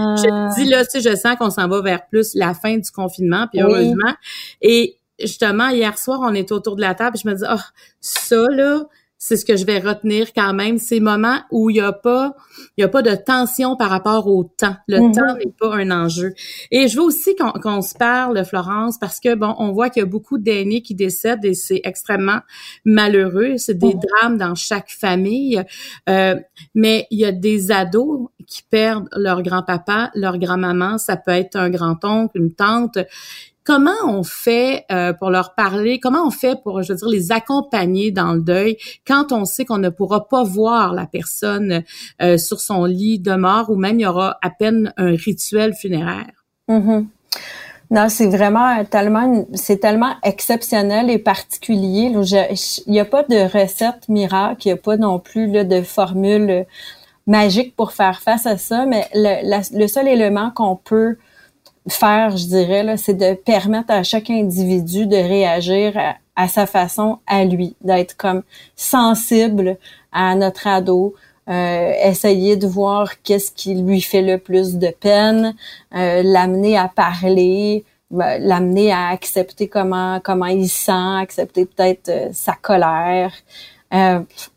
Ah 0.00 0.48
dis 0.56 0.64
là, 0.64 0.84
tu 0.84 1.00
sais, 1.00 1.10
je 1.10 1.16
sens 1.16 1.36
qu'on 1.36 1.50
s'en 1.50 1.68
va 1.68 1.82
vers 1.82 2.06
plus 2.06 2.34
la 2.34 2.54
fin 2.54 2.76
du 2.76 2.90
confinement, 2.90 3.46
puis 3.52 3.60
heureusement. 3.60 4.14
Et 4.60 4.98
justement, 5.18 5.68
hier 5.68 5.98
soir, 5.98 6.20
on 6.22 6.34
était 6.34 6.52
autour 6.52 6.76
de 6.76 6.80
la 6.80 6.94
table, 6.94 7.16
et 7.16 7.20
je 7.22 7.28
me 7.28 7.34
dis, 7.34 7.44
oh, 7.50 7.60
ça 8.00 8.44
là, 8.50 8.84
c'est 9.22 9.36
ce 9.36 9.44
que 9.44 9.54
je 9.54 9.66
vais 9.66 9.78
retenir 9.78 10.32
quand 10.32 10.54
même, 10.54 10.78
ces 10.78 10.98
moments 10.98 11.40
où 11.50 11.68
il 11.68 11.76
y 11.76 11.80
a 11.80 11.92
pas, 11.92 12.34
il 12.78 12.80
y 12.80 12.84
a 12.84 12.88
pas 12.88 13.02
de 13.02 13.14
tension 13.14 13.76
par 13.76 13.90
rapport 13.90 14.26
au 14.26 14.44
temps. 14.44 14.76
Le 14.88 14.96
mm-hmm. 14.96 15.14
temps 15.14 15.36
n'est 15.36 15.52
pas 15.60 15.76
un 15.76 15.90
enjeu. 15.90 16.32
Et 16.70 16.88
je 16.88 16.96
veux 16.96 17.02
aussi 17.02 17.36
qu'on 17.36 17.82
se 17.82 17.94
parle, 17.94 18.42
Florence, 18.46 18.96
parce 18.98 19.20
que 19.20 19.34
bon, 19.34 19.54
on 19.58 19.72
voit 19.72 19.90
qu'il 19.90 20.00
y 20.00 20.04
a 20.04 20.08
beaucoup 20.08 20.38
d'aînés 20.38 20.80
qui 20.80 20.94
décèdent 20.94 21.44
et 21.44 21.52
c'est 21.52 21.82
extrêmement 21.84 22.38
malheureux. 22.86 23.58
C'est 23.58 23.76
des 23.76 23.88
mm-hmm. 23.88 24.20
drames 24.20 24.38
dans 24.38 24.54
chaque 24.54 24.90
famille. 24.90 25.62
Euh, 26.08 26.36
mais 26.74 27.06
il 27.10 27.18
y 27.18 27.26
a 27.26 27.32
des 27.32 27.72
ados 27.72 28.30
qui 28.46 28.62
perdent 28.62 29.10
leur 29.14 29.42
grand-papa, 29.42 30.10
leur 30.14 30.38
grand-maman. 30.38 30.96
Ça 30.96 31.18
peut 31.18 31.32
être 31.32 31.56
un 31.56 31.68
grand-oncle, 31.68 32.38
une 32.38 32.54
tante 32.54 32.96
comment 33.64 33.90
on 34.06 34.22
fait 34.22 34.84
euh, 34.90 35.12
pour 35.12 35.30
leur 35.30 35.54
parler, 35.54 36.00
comment 36.00 36.26
on 36.26 36.30
fait 36.30 36.60
pour, 36.62 36.82
je 36.82 36.92
veux 36.92 36.98
dire, 36.98 37.08
les 37.08 37.32
accompagner 37.32 38.10
dans 38.10 38.32
le 38.32 38.40
deuil 38.40 38.76
quand 39.06 39.32
on 39.32 39.44
sait 39.44 39.64
qu'on 39.64 39.78
ne 39.78 39.90
pourra 39.90 40.28
pas 40.28 40.42
voir 40.42 40.92
la 40.92 41.06
personne 41.06 41.82
euh, 42.22 42.38
sur 42.38 42.60
son 42.60 42.84
lit 42.84 43.18
de 43.18 43.34
mort 43.34 43.70
ou 43.70 43.76
même 43.76 43.98
il 43.98 44.02
y 44.02 44.06
aura 44.06 44.38
à 44.42 44.50
peine 44.50 44.92
un 44.96 45.14
rituel 45.14 45.74
funéraire? 45.74 46.32
Mm-hmm. 46.68 47.06
Non, 47.92 48.08
c'est 48.08 48.28
vraiment 48.28 48.84
tellement, 48.84 49.46
c'est 49.54 49.78
tellement 49.78 50.14
exceptionnel 50.22 51.10
et 51.10 51.18
particulier. 51.18 52.12
Il 52.14 52.92
n'y 52.92 53.00
a 53.00 53.04
pas 53.04 53.24
de 53.24 53.52
recette 53.52 54.08
miracle, 54.08 54.60
il 54.64 54.68
n'y 54.68 54.72
a 54.72 54.76
pas 54.76 54.96
non 54.96 55.18
plus 55.18 55.50
là, 55.50 55.64
de 55.64 55.82
formule 55.82 56.66
magique 57.26 57.74
pour 57.74 57.92
faire 57.92 58.20
face 58.20 58.46
à 58.46 58.58
ça, 58.58 58.86
mais 58.86 59.08
le 59.14 59.86
seul 59.88 60.06
élément 60.06 60.52
qu'on 60.54 60.76
peut 60.76 61.16
faire, 61.88 62.36
je 62.36 62.46
dirais, 62.46 62.96
c'est 62.96 63.14
de 63.14 63.34
permettre 63.34 63.92
à 63.92 64.02
chaque 64.02 64.30
individu 64.30 65.06
de 65.06 65.16
réagir 65.16 65.98
à, 66.36 66.48
sa 66.48 66.66
façon 66.66 67.18
à 67.26 67.44
lui, 67.44 67.76
d'être 67.82 68.16
comme 68.16 68.42
sensible 68.76 69.76
à 70.12 70.34
notre 70.34 70.66
ado, 70.66 71.14
euh, 71.48 71.92
essayer 72.02 72.56
de 72.56 72.66
voir 72.66 73.22
qu'est-ce 73.22 73.52
qui 73.52 73.74
lui 73.74 74.00
fait 74.00 74.22
le 74.22 74.38
plus 74.38 74.76
de 74.76 74.88
peine, 74.88 75.54
euh, 75.94 76.22
l'amener 76.22 76.78
à 76.78 76.88
parler, 76.88 77.84
l'amener 78.10 78.92
à 78.92 79.08
accepter 79.08 79.68
comment 79.68 80.20
comment 80.20 80.46
il 80.46 80.68
sent, 80.68 80.92
accepter 80.92 81.66
peut-être 81.66 82.08
euh, 82.08 82.28
sa 82.32 82.54
colère. 82.54 83.32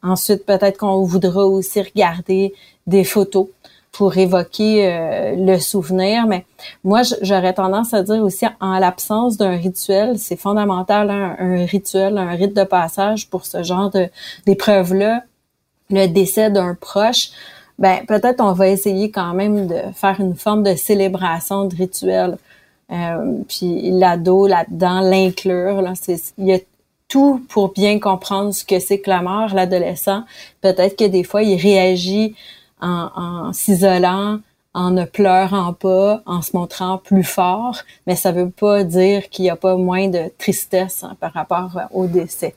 ensuite, 0.03 0.45
peut-être 0.45 0.77
qu'on 0.77 1.03
voudra 1.03 1.45
aussi 1.45 1.81
regarder 1.81 2.53
des 2.85 3.03
photos 3.03 3.47
pour 3.93 4.17
évoquer 4.17 4.87
euh, 4.87 5.35
le 5.37 5.59
souvenir. 5.59 6.25
Mais 6.27 6.45
moi, 6.83 7.03
j'aurais 7.21 7.53
tendance 7.53 7.93
à 7.93 8.01
dire 8.01 8.21
aussi, 8.21 8.45
en 8.59 8.79
l'absence 8.79 9.37
d'un 9.37 9.55
rituel, 9.55 10.17
c'est 10.17 10.35
fondamental, 10.35 11.09
hein, 11.09 11.35
un 11.39 11.65
rituel, 11.65 12.17
un 12.17 12.31
rite 12.31 12.55
de 12.55 12.63
passage 12.63 13.29
pour 13.29 13.45
ce 13.45 13.63
genre 13.63 13.91
d'épreuve-là, 14.45 15.21
le 15.91 16.07
décès 16.07 16.49
d'un 16.49 16.73
proche. 16.73 17.29
Ben 17.79 18.05
peut-être 18.07 18.41
on 18.41 18.53
va 18.53 18.67
essayer 18.67 19.11
quand 19.11 19.33
même 19.33 19.67
de 19.67 19.79
faire 19.93 20.19
une 20.19 20.35
forme 20.35 20.63
de 20.63 20.75
célébration 20.75 21.65
de 21.65 21.75
rituel. 21.75 22.37
Euh, 22.91 23.37
puis 23.47 23.91
l'ado 23.91 24.47
là-dedans, 24.47 25.01
l'inclure, 25.01 25.81
là, 25.81 25.93
c'est 25.99 26.17
il 26.37 26.47
y 26.47 26.53
a 26.53 26.59
tout 27.07 27.45
pour 27.49 27.73
bien 27.73 27.99
comprendre 27.99 28.53
ce 28.53 28.63
que 28.65 28.79
c'est 28.79 28.99
que 28.99 29.09
la 29.09 29.21
mort, 29.21 29.53
l'adolescent. 29.53 30.23
Peut-être 30.61 30.97
que 30.97 31.05
des 31.05 31.23
fois 31.23 31.43
il 31.43 31.61
réagit 31.61 32.35
en, 32.83 33.53
s'isolant, 33.53 34.39
en 34.73 34.91
ne 34.91 35.05
pleurant 35.05 35.73
pas, 35.73 36.21
en 36.25 36.41
se 36.41 36.55
montrant 36.55 36.97
plus 36.97 37.23
fort, 37.23 37.77
mais 38.07 38.15
ça 38.15 38.31
veut 38.31 38.49
pas 38.49 38.83
dire 38.83 39.29
qu'il 39.29 39.43
n'y 39.43 39.49
a 39.49 39.55
pas 39.55 39.75
moins 39.75 40.07
de 40.07 40.31
tristesse 40.37 41.03
hein, 41.03 41.15
par 41.19 41.33
rapport 41.33 41.71
au 41.91 42.07
décès. 42.07 42.55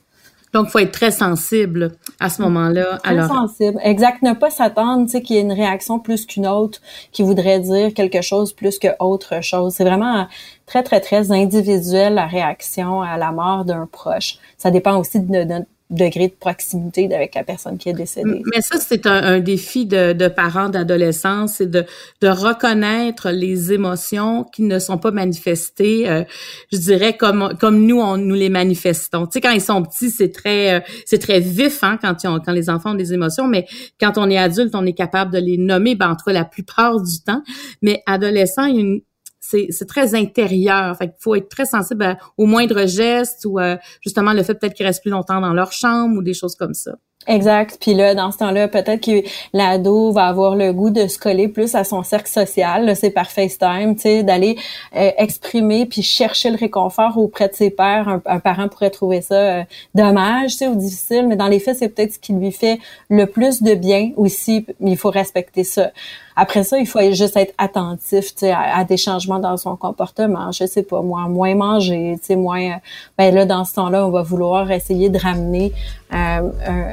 Donc, 0.56 0.68
faut 0.68 0.78
être 0.78 0.92
très 0.92 1.10
sensible 1.10 1.92
à 2.18 2.30
ce 2.30 2.40
moment-là. 2.40 2.98
Très 3.02 3.10
Alors... 3.10 3.28
sensible. 3.28 3.78
Exact. 3.82 4.22
Ne 4.22 4.32
pas 4.32 4.48
s'attendre, 4.48 5.04
tu 5.04 5.12
sais, 5.12 5.20
qu'il 5.20 5.36
y 5.36 5.38
ait 5.38 5.42
une 5.42 5.52
réaction 5.52 5.98
plus 5.98 6.24
qu'une 6.24 6.46
autre 6.46 6.80
qui 7.12 7.22
voudrait 7.22 7.60
dire 7.60 7.92
quelque 7.92 8.22
chose 8.22 8.54
plus 8.54 8.78
que 8.78 8.88
autre 8.98 9.42
chose. 9.42 9.74
C'est 9.74 9.84
vraiment 9.84 10.26
très, 10.64 10.82
très, 10.82 11.00
très 11.00 11.30
individuel 11.30 12.14
la 12.14 12.26
réaction 12.26 13.02
à 13.02 13.18
la 13.18 13.32
mort 13.32 13.66
d'un 13.66 13.86
proche. 13.86 14.38
Ça 14.56 14.70
dépend 14.70 14.96
aussi 14.96 15.20
de, 15.20 15.44
de, 15.44 15.66
degré 15.90 16.28
de 16.28 16.34
proximité 16.34 17.12
avec 17.14 17.34
la 17.36 17.44
personne 17.44 17.78
qui 17.78 17.88
est 17.88 17.92
décédée. 17.92 18.42
Mais 18.52 18.60
ça, 18.60 18.78
c'est 18.78 19.06
un, 19.06 19.38
défi 19.38 19.86
de, 19.86 20.12
de 20.12 20.26
parents 20.26 20.68
d'adolescents, 20.68 21.46
c'est 21.46 21.70
de, 21.70 21.84
de 22.20 22.28
reconnaître 22.28 23.30
les 23.30 23.72
émotions 23.72 24.44
qui 24.44 24.62
ne 24.62 24.78
sont 24.78 24.98
pas 24.98 25.12
manifestées, 25.12 26.08
euh, 26.08 26.24
je 26.72 26.78
dirais 26.78 27.16
comme 27.16 27.54
comme 27.60 27.86
nous 27.86 28.00
on 28.00 28.16
nous 28.16 28.34
les 28.34 28.48
manifestons. 28.48 29.26
Tu 29.26 29.34
sais, 29.34 29.40
quand 29.40 29.50
ils 29.50 29.60
sont 29.60 29.82
petits, 29.82 30.10
c'est 30.10 30.32
très 30.32 30.74
euh, 30.74 30.80
c'est 31.04 31.18
très 31.18 31.40
vif 31.40 31.82
hein, 31.82 31.98
quand 32.00 32.16
ont, 32.24 32.40
quand 32.44 32.52
les 32.52 32.68
enfants 32.68 32.90
ont 32.90 32.94
des 32.94 33.12
émotions, 33.12 33.46
mais 33.46 33.66
quand 34.00 34.18
on 34.18 34.28
est 34.28 34.38
adulte, 34.38 34.74
on 34.74 34.86
est 34.86 34.92
capable 34.92 35.32
de 35.32 35.38
les 35.38 35.56
nommer, 35.56 35.94
ben, 35.94 36.10
entre 36.10 36.32
la 36.32 36.44
plupart 36.44 37.00
du 37.00 37.20
temps. 37.24 37.42
Mais 37.82 38.02
adolescent, 38.06 38.64
il 38.64 38.74
y 38.74 38.78
a 38.78 38.80
une 38.80 39.00
c'est 39.48 39.86
très 39.86 40.14
intérieur. 40.14 40.96
Fait 40.96 41.08
qu'il 41.08 41.16
faut 41.20 41.34
être 41.34 41.48
très 41.48 41.66
sensible 41.66 42.16
au 42.36 42.46
moindre 42.46 42.86
geste 42.86 43.44
ou 43.46 43.58
euh, 43.58 43.76
justement 44.00 44.32
le 44.32 44.42
fait 44.42 44.54
peut-être 44.54 44.74
qu'ils 44.74 44.86
restent 44.86 45.02
plus 45.02 45.10
longtemps 45.10 45.40
dans 45.40 45.52
leur 45.52 45.72
chambre 45.72 46.18
ou 46.18 46.22
des 46.22 46.34
choses 46.34 46.54
comme 46.56 46.74
ça. 46.74 46.92
Exact. 47.28 47.78
Puis 47.80 47.94
là, 47.94 48.14
dans 48.14 48.30
ce 48.30 48.38
temps-là, 48.38 48.68
peut-être 48.68 49.04
que 49.04 49.26
l'ado 49.52 50.12
va 50.12 50.26
avoir 50.26 50.54
le 50.54 50.72
goût 50.72 50.90
de 50.90 51.08
se 51.08 51.18
coller 51.18 51.48
plus 51.48 51.74
à 51.74 51.82
son 51.82 52.04
cercle 52.04 52.30
social. 52.30 52.94
C'est 52.94 53.10
par 53.10 53.30
FaceTime, 53.30 53.96
tu 53.96 54.02
sais, 54.02 54.22
d'aller 54.22 54.56
euh, 54.94 55.10
exprimer 55.18 55.86
puis 55.86 56.02
chercher 56.02 56.50
le 56.50 56.56
réconfort 56.56 57.18
auprès 57.18 57.48
de 57.48 57.54
ses 57.54 57.70
pairs. 57.70 58.20
Un, 58.26 58.38
parent 58.38 58.68
pourrait 58.68 58.90
trouver 58.90 59.22
ça 59.22 59.34
euh, 59.34 59.62
dommage, 59.94 60.52
tu 60.52 60.58
sais, 60.58 60.68
ou 60.68 60.76
difficile, 60.76 61.26
mais 61.26 61.36
dans 61.36 61.48
les 61.48 61.58
faits, 61.58 61.78
c'est 61.78 61.88
peut-être 61.88 62.12
ce 62.12 62.18
qui 62.20 62.32
lui 62.32 62.52
fait 62.52 62.78
le 63.10 63.26
plus 63.26 63.60
de 63.60 63.74
bien 63.74 64.12
aussi. 64.16 64.64
Il 64.80 64.96
faut 64.96 65.10
respecter 65.10 65.64
ça. 65.64 65.90
Après 66.38 66.64
ça, 66.64 66.78
il 66.78 66.86
faut 66.86 67.00
juste 67.12 67.34
être 67.36 67.54
attentif, 67.56 68.34
à, 68.42 68.84
des 68.84 68.98
changements 68.98 69.38
dans 69.38 69.56
son 69.56 69.74
comportement. 69.74 70.52
Je 70.52 70.66
sais 70.66 70.82
pas, 70.82 71.00
moi, 71.00 71.28
moins 71.28 71.54
manger, 71.54 72.16
moins. 72.36 72.76
Ben 73.16 73.34
là, 73.34 73.46
dans 73.46 73.64
ce 73.64 73.72
temps-là, 73.74 74.06
on 74.06 74.10
va 74.10 74.22
vouloir 74.22 74.70
essayer 74.70 75.08
de 75.08 75.18
ramener 75.18 75.72
euh, 76.12 76.50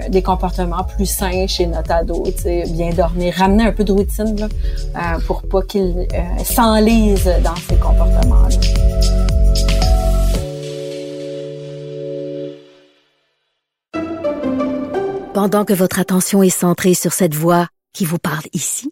des 0.08 0.22
comportements 0.22 0.86
plus 0.96 1.06
sains 1.06 1.46
chez 1.48 1.68
notre 1.68 1.92
ado, 1.92 2.24
bien 2.72 2.92
dormir, 2.92 3.34
ramener 3.36 3.66
un 3.66 3.74
peu 3.74 3.84
de 3.84 3.92
routine 3.92 4.36
là, 4.40 4.48
euh, 4.96 5.20
pour 5.28 5.42
pas 5.42 5.62
qu'il 5.62 6.08
euh, 6.14 6.44
s'enlise 6.46 7.30
dans 7.44 7.56
ses 7.56 7.76
comportements-là. 7.76 8.58
Pendant 15.34 15.66
que 15.66 15.74
votre 15.74 16.00
attention 16.00 16.44
est 16.44 16.50
centrée 16.50 16.94
sur 16.94 17.12
cette 17.12 17.34
voix 17.34 17.68
qui 17.92 18.06
vous 18.06 18.20
parle 18.20 18.46
ici, 18.54 18.92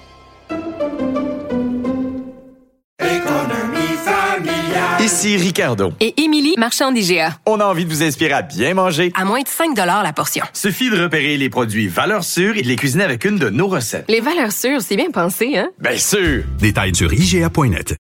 Ici 5.01 5.35
Ricardo. 5.35 5.93
Et 5.99 6.21
Émilie, 6.21 6.53
marchand 6.59 6.91
d'IGA. 6.91 7.31
On 7.47 7.59
a 7.59 7.65
envie 7.65 7.85
de 7.85 7.89
vous 7.89 8.03
inspirer 8.03 8.33
à 8.33 8.43
bien 8.43 8.75
manger. 8.75 9.11
À 9.15 9.25
moins 9.25 9.41
de 9.41 9.47
5 9.47 9.75
la 9.75 10.13
portion. 10.13 10.45
Suffit 10.53 10.91
de 10.91 11.01
repérer 11.01 11.37
les 11.37 11.49
produits 11.49 11.87
valeurs 11.87 12.23
sûres 12.23 12.55
et 12.55 12.61
de 12.61 12.67
les 12.67 12.75
cuisiner 12.75 13.03
avec 13.03 13.25
une 13.25 13.39
de 13.39 13.49
nos 13.49 13.67
recettes. 13.67 14.05
Les 14.09 14.19
valeurs 14.19 14.51
sûres, 14.51 14.81
c'est 14.81 14.95
bien 14.95 15.09
pensé, 15.09 15.57
hein? 15.57 15.71
Bien 15.79 15.97
sûr! 15.97 16.43
Détails 16.59 16.93
sur 16.93 17.11
IGA.net. 17.11 17.95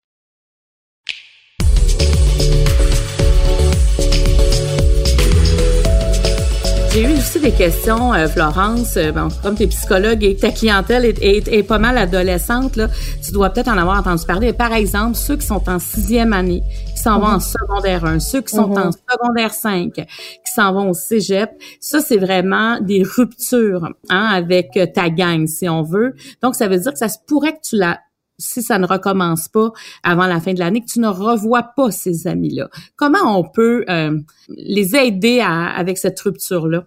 J'ai 6.98 7.04
eu 7.04 7.14
aussi 7.14 7.40
des 7.40 7.52
questions, 7.52 8.12
euh, 8.16 8.28
Florence. 8.28 8.98
Euh, 8.98 9.12
bon, 9.12 9.28
comme 9.44 9.56
tu 9.56 9.62
es 9.62 9.68
psychologue 9.68 10.24
et 10.24 10.36
ta 10.36 10.50
clientèle 10.50 11.06
est, 11.06 11.62
pas 11.62 11.78
mal 11.78 11.96
adolescente, 11.96 12.76
là, 12.76 12.88
tu 13.24 13.32
dois 13.34 13.52
peut-être 13.52 13.68
en 13.68 13.78
avoir 13.78 14.00
entendu 14.00 14.26
parler. 14.26 14.52
Par 14.52 14.74
exemple, 14.74 15.16
ceux 15.16 15.38
qui 15.38 15.46
sont 15.46 15.62
en 15.70 15.78
sixième 15.78 16.34
année, 16.34 16.64
s'en 17.08 17.20
vont 17.20 17.28
en 17.28 17.34
mhm. 17.36 17.40
secondaire 17.40 18.06
1, 18.06 18.20
ceux 18.20 18.42
qui 18.42 18.56
sont 18.56 18.72
en 18.72 18.86
mhm. 18.86 18.92
secondaire 19.10 19.54
5, 19.54 19.94
qui 19.94 20.52
s'en 20.54 20.74
vont 20.74 20.90
au 20.90 20.94
cégep, 20.94 21.52
ça, 21.80 22.00
c'est 22.02 22.18
vraiment 22.18 22.80
des 22.80 23.04
ruptures 23.04 23.90
hein, 24.10 24.26
avec 24.32 24.78
euh, 24.78 24.86
ta 24.86 25.10
gang, 25.10 25.48
si 25.48 25.70
on 25.70 25.84
veut. 25.84 26.16
Donc, 26.42 26.56
ça 26.56 26.68
veut 26.68 26.78
dire 26.78 26.92
que 26.92 27.00
ça 27.00 27.10
se 27.10 27.18
pourrait 27.28 27.54
que 27.54 27.62
tu 27.70 27.76
la 27.78 28.00
si 28.40 28.62
ça 28.62 28.78
ne 28.78 28.86
recommence 28.86 29.48
pas 29.48 29.72
avant 30.04 30.28
la 30.28 30.40
fin 30.40 30.54
de 30.54 30.60
l'année, 30.60 30.82
que 30.82 30.86
tu 30.86 31.00
ne 31.00 31.08
revois 31.08 31.72
pas 31.76 31.90
ces 31.90 32.28
amis-là. 32.28 32.70
Comment 32.96 33.36
on 33.36 33.44
peut 33.44 33.84
euh, 33.90 34.16
les 34.48 34.96
aider 34.96 35.42
avec 35.42 35.98
cette 35.98 36.20
rupture-là? 36.20 36.84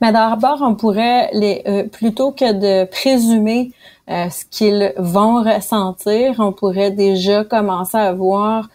Mais 0.00 0.12
d'abord, 0.12 0.58
on 0.62 0.74
pourrait 0.74 1.30
les 1.32 1.62
euh, 1.66 1.84
plutôt 1.84 2.32
que 2.32 2.52
de 2.52 2.90
présumer 2.90 3.72
euh, 4.10 4.28
ce 4.30 4.44
qu'ils 4.44 4.92
vont 4.96 5.42
ressentir, 5.42 6.36
on 6.38 6.52
pourrait 6.52 6.90
déjà 6.90 7.44
commencer 7.44 7.96
à 7.96 8.12
voir 8.12 8.68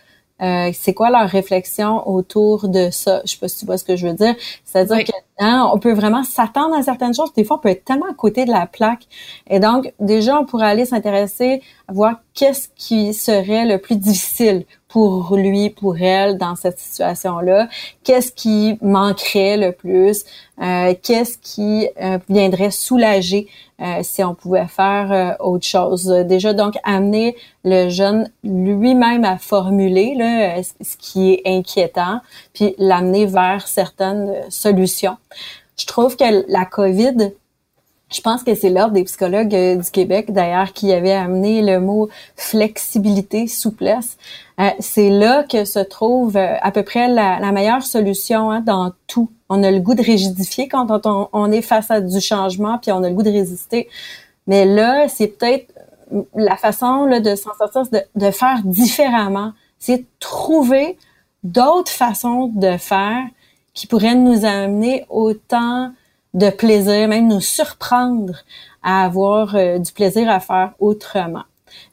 euh, 0.44 0.72
c'est 0.74 0.94
quoi 0.94 1.10
leur 1.10 1.30
réflexion 1.30 2.08
autour 2.08 2.68
de 2.68 2.90
ça? 2.92 3.22
Je 3.26 3.32
sais 3.32 3.38
pas 3.38 3.48
si 3.48 3.60
tu 3.60 3.66
vois 3.66 3.78
ce 3.78 3.86
que 3.86 3.96
je 3.96 4.08
veux 4.08 4.14
dire. 4.14 4.36
C'est-à-dire 4.66 5.06
que 5.06 5.12
hein, 5.40 5.70
on 5.74 5.80
peut 5.80 5.94
vraiment 5.94 6.24
s'attendre 6.24 6.76
à 6.76 6.84
certaines 6.84 7.14
choses. 7.14 7.32
Des 7.34 7.46
fois, 7.46 7.58
on 7.58 7.60
peut 7.60 7.70
être 7.70 7.86
tellement 7.86 8.10
à 8.10 8.14
côté 8.14 8.44
de 8.46 8.52
la 8.52 8.68
plaque. 8.68 9.08
Et 9.50 9.60
donc, 9.60 9.94
déjà, 10.00 10.40
on 10.40 10.46
pourrait 10.46 10.68
aller 10.68 10.86
s'intéresser 10.86 11.62
à 11.88 11.94
voir 11.94 12.16
qu'est-ce 12.34 12.68
qui 12.76 13.14
serait 13.14 13.66
le 13.66 13.78
plus 13.78 13.96
difficile 13.96 14.66
pour 14.94 15.36
lui, 15.36 15.72
pour 15.72 15.98
elle 15.98 16.38
dans 16.38 16.56
cette 16.56 16.78
situation-là? 16.78 17.68
Qu'est-ce 18.04 18.32
qui 18.32 18.78
manquerait 18.80 19.58
le 19.58 19.72
plus? 19.72 20.24
Euh, 20.62 20.94
qu'est-ce 21.02 21.40
qui 21.40 21.90
euh, 22.00 22.20
viendrait 22.30 22.70
soulager 22.70 23.48
euh, 23.82 24.04
si 24.04 24.24
on 24.24 24.36
pouvait 24.36 24.68
faire 24.68 25.36
autre 25.40 25.66
chose? 25.66 26.06
Déjà, 26.06 26.54
donc, 26.54 26.76
amener 26.84 27.36
le 27.66 27.90
jeune 27.90 28.30
lui-même 28.44 29.26
à 29.26 29.40
formuler 29.40 30.14
là, 30.16 30.62
ce 30.62 30.96
qui 31.00 31.34
est 31.34 31.42
inquiétant, 31.44 32.20
puis 32.54 32.76
l'amener 32.78 33.26
vers 33.26 33.68
certaines 33.68 34.32
solutions. 34.50 35.18
Je 35.76 35.88
trouve 35.88 36.16
que 36.16 36.46
la 36.52 36.66
COVID 36.66 37.32
je 38.14 38.22
pense 38.22 38.44
que 38.44 38.54
c'est 38.56 38.70
l'ordre 38.70 38.94
des 38.94 39.04
psychologues 39.04 39.56
euh, 39.56 39.76
du 39.76 39.90
Québec, 39.90 40.32
d'ailleurs, 40.32 40.72
qui 40.74 40.94
avait 40.94 41.14
amené 41.14 41.62
le 41.62 41.80
mot 41.80 42.10
flexibilité, 42.36 43.48
souplesse. 43.48 44.18
Euh, 44.60 44.70
c'est 44.80 45.10
là 45.10 45.44
que 45.44 45.66
se 45.66 45.80
trouve 45.80 46.38
euh, 46.38 46.56
à 46.62 46.72
peu 46.72 46.84
près 46.84 47.08
la, 47.08 47.52
meilleure 47.52 47.84
solution 47.84 48.52
hein, 48.52 48.62
dans 48.62 48.92
tout. 49.08 49.30
On 49.50 49.64
a 49.64 49.72
le 49.72 49.80
goût 49.80 49.96
de 49.96 50.04
rigidifier 50.04 50.68
quand 50.68 50.88
on, 51.06 51.52
est 51.52 51.62
face 51.62 51.90
à 51.92 52.02
du 52.02 52.22
changement, 52.22 52.78
puis 52.78 52.92
on 52.92 53.04
a 53.04 53.10
le 53.10 53.16
goût 53.16 53.24
de 53.24 53.32
résister. 53.32 53.90
Mais 54.48 54.66
là, 54.66 55.08
c'est 55.08 55.28
peut-être 55.28 55.74
la 56.36 56.56
façon 56.56 57.06
là, 57.06 57.20
de 57.20 57.36
s'en 57.36 57.54
sortir, 57.58 57.84
de, 57.92 58.02
de 58.16 58.32
faire 58.32 58.62
différemment. 58.64 59.54
C'est 59.80 60.06
trouver 60.20 60.98
d'autres 61.44 61.92
façons 61.92 62.48
de 62.48 62.78
faire 62.78 63.24
qui 63.74 63.88
pourraient 63.88 64.16
nous 64.16 64.46
amener 64.46 65.06
autant 65.10 65.92
de 66.34 66.50
plaisir, 66.50 67.08
même 67.08 67.28
nous 67.28 67.42
surprendre 67.42 68.34
à 68.82 69.06
avoir 69.06 69.56
euh, 69.56 69.78
du 69.78 69.92
plaisir 69.92 70.30
à 70.30 70.40
faire 70.40 70.74
autrement. 70.80 71.44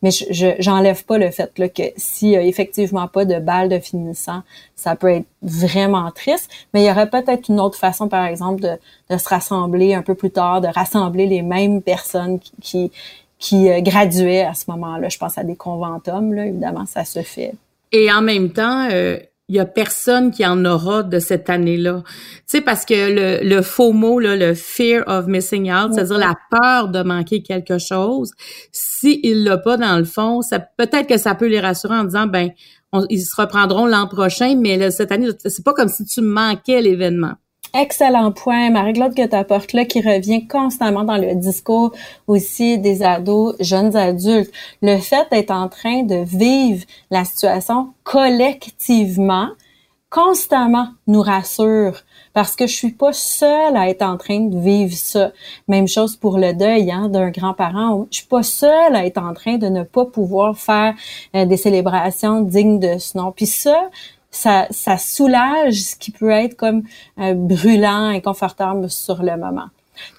Mais 0.02 0.10
je 0.10 0.54
j'enlève 0.58 1.04
pas 1.04 1.18
le 1.18 1.30
fait 1.30 1.58
là, 1.58 1.68
que 1.68 1.82
s'il 1.96 2.30
y 2.30 2.36
a 2.36 2.42
effectivement 2.42 3.08
pas 3.08 3.24
de 3.24 3.38
balle 3.38 3.68
de 3.68 3.78
finissant, 3.78 4.42
ça 4.76 4.96
peut 4.96 5.10
être 5.10 5.26
vraiment 5.42 6.10
triste. 6.10 6.50
Mais 6.72 6.82
il 6.82 6.86
y 6.86 6.90
aurait 6.90 7.08
peut-être 7.08 7.48
une 7.48 7.60
autre 7.60 7.78
façon, 7.78 8.08
par 8.08 8.24
exemple, 8.26 8.60
de, 8.60 8.78
de, 9.10 9.18
se 9.18 9.28
rassembler 9.28 9.94
un 9.94 10.02
peu 10.02 10.14
plus 10.14 10.30
tard, 10.30 10.60
de 10.60 10.68
rassembler 10.68 11.26
les 11.26 11.42
mêmes 11.42 11.82
personnes 11.82 12.38
qui, 12.38 12.52
qui, 12.60 12.92
qui 13.38 13.70
euh, 13.70 13.80
graduaient 13.80 14.42
à 14.42 14.54
ce 14.54 14.70
moment-là. 14.70 15.08
Je 15.08 15.18
pense 15.18 15.38
à 15.38 15.44
des 15.44 15.56
conventums, 15.56 16.32
là, 16.34 16.46
évidemment, 16.46 16.86
ça 16.86 17.04
se 17.04 17.22
fait. 17.22 17.54
Et 17.92 18.12
en 18.12 18.22
même 18.22 18.52
temps, 18.52 18.88
euh, 18.90 19.18
il 19.50 19.56
y 19.56 19.58
a 19.58 19.66
personne 19.66 20.30
qui 20.30 20.46
en 20.46 20.64
aura 20.64 21.02
de 21.02 21.18
cette 21.18 21.50
année-là. 21.50 22.04
Tu 22.06 22.42
sais, 22.46 22.60
parce 22.60 22.84
que 22.84 22.94
le, 22.94 23.46
le 23.46 23.62
faux 23.62 23.92
mot, 23.92 24.20
là, 24.20 24.36
le 24.36 24.54
fear 24.54 25.02
of 25.08 25.26
missing 25.26 25.72
out, 25.72 25.92
c'est-à-dire 25.92 26.18
la 26.18 26.36
peur 26.52 26.88
de 26.88 27.02
manquer 27.02 27.42
quelque 27.42 27.78
chose, 27.78 28.30
s'il 28.70 29.42
l'a 29.42 29.58
pas 29.58 29.76
dans 29.76 29.98
le 29.98 30.04
fond, 30.04 30.40
ça 30.40 30.60
peut-être 30.60 31.08
que 31.08 31.18
ça 31.18 31.34
peut 31.34 31.48
les 31.48 31.58
rassurer 31.58 31.96
en 31.96 32.04
disant, 32.04 32.28
ben, 32.28 32.50
ils 33.08 33.22
se 33.22 33.34
reprendront 33.34 33.86
l'an 33.86 34.06
prochain, 34.06 34.54
mais 34.56 34.92
cette 34.92 35.10
année, 35.10 35.28
c'est 35.44 35.64
pas 35.64 35.74
comme 35.74 35.88
si 35.88 36.04
tu 36.04 36.20
manquais 36.20 36.80
l'événement. 36.80 37.34
Excellent 37.72 38.32
point, 38.32 38.70
Marie-Claude, 38.70 39.14
que 39.14 39.26
tu 39.26 39.36
apportes 39.36 39.72
là, 39.72 39.84
qui 39.84 40.00
revient 40.00 40.48
constamment 40.48 41.04
dans 41.04 41.16
le 41.16 41.36
discours 41.36 41.92
aussi 42.26 42.78
des 42.78 43.04
ados, 43.04 43.54
jeunes 43.60 43.96
adultes. 43.96 44.50
Le 44.82 44.98
fait 44.98 45.28
d'être 45.30 45.52
en 45.52 45.68
train 45.68 46.02
de 46.02 46.16
vivre 46.16 46.84
la 47.12 47.24
situation 47.24 47.92
collectivement, 48.02 49.50
constamment 50.10 50.88
nous 51.06 51.22
rassure 51.22 52.02
parce 52.32 52.56
que 52.56 52.66
je 52.66 52.74
suis 52.74 52.92
pas 52.92 53.12
seule 53.12 53.76
à 53.76 53.88
être 53.88 54.02
en 54.02 54.16
train 54.16 54.40
de 54.40 54.58
vivre 54.58 54.94
ça. 54.94 55.30
Même 55.68 55.86
chose 55.86 56.16
pour 56.16 56.38
le 56.38 56.52
deuil 56.52 56.90
hein, 56.90 57.08
d'un 57.08 57.30
grand-parent. 57.30 58.06
Je 58.10 58.18
suis 58.18 58.26
pas 58.26 58.42
seule 58.42 58.96
à 58.96 59.06
être 59.06 59.18
en 59.18 59.32
train 59.34 59.58
de 59.58 59.68
ne 59.68 59.84
pas 59.84 60.06
pouvoir 60.06 60.56
faire 60.56 60.94
euh, 61.36 61.44
des 61.44 61.56
célébrations 61.56 62.40
dignes 62.40 62.80
de 62.80 62.98
ce 62.98 63.16
nom. 63.16 63.32
Puis 63.32 63.46
ça, 63.46 63.90
ça, 64.30 64.66
ça 64.70 64.98
soulage 64.98 65.82
ce 65.82 65.96
qui 65.96 66.10
peut 66.10 66.30
être 66.30 66.56
comme 66.56 66.82
euh, 67.18 67.34
brûlant, 67.34 68.06
inconfortable 68.08 68.90
sur 68.90 69.22
le 69.22 69.36
moment. 69.36 69.68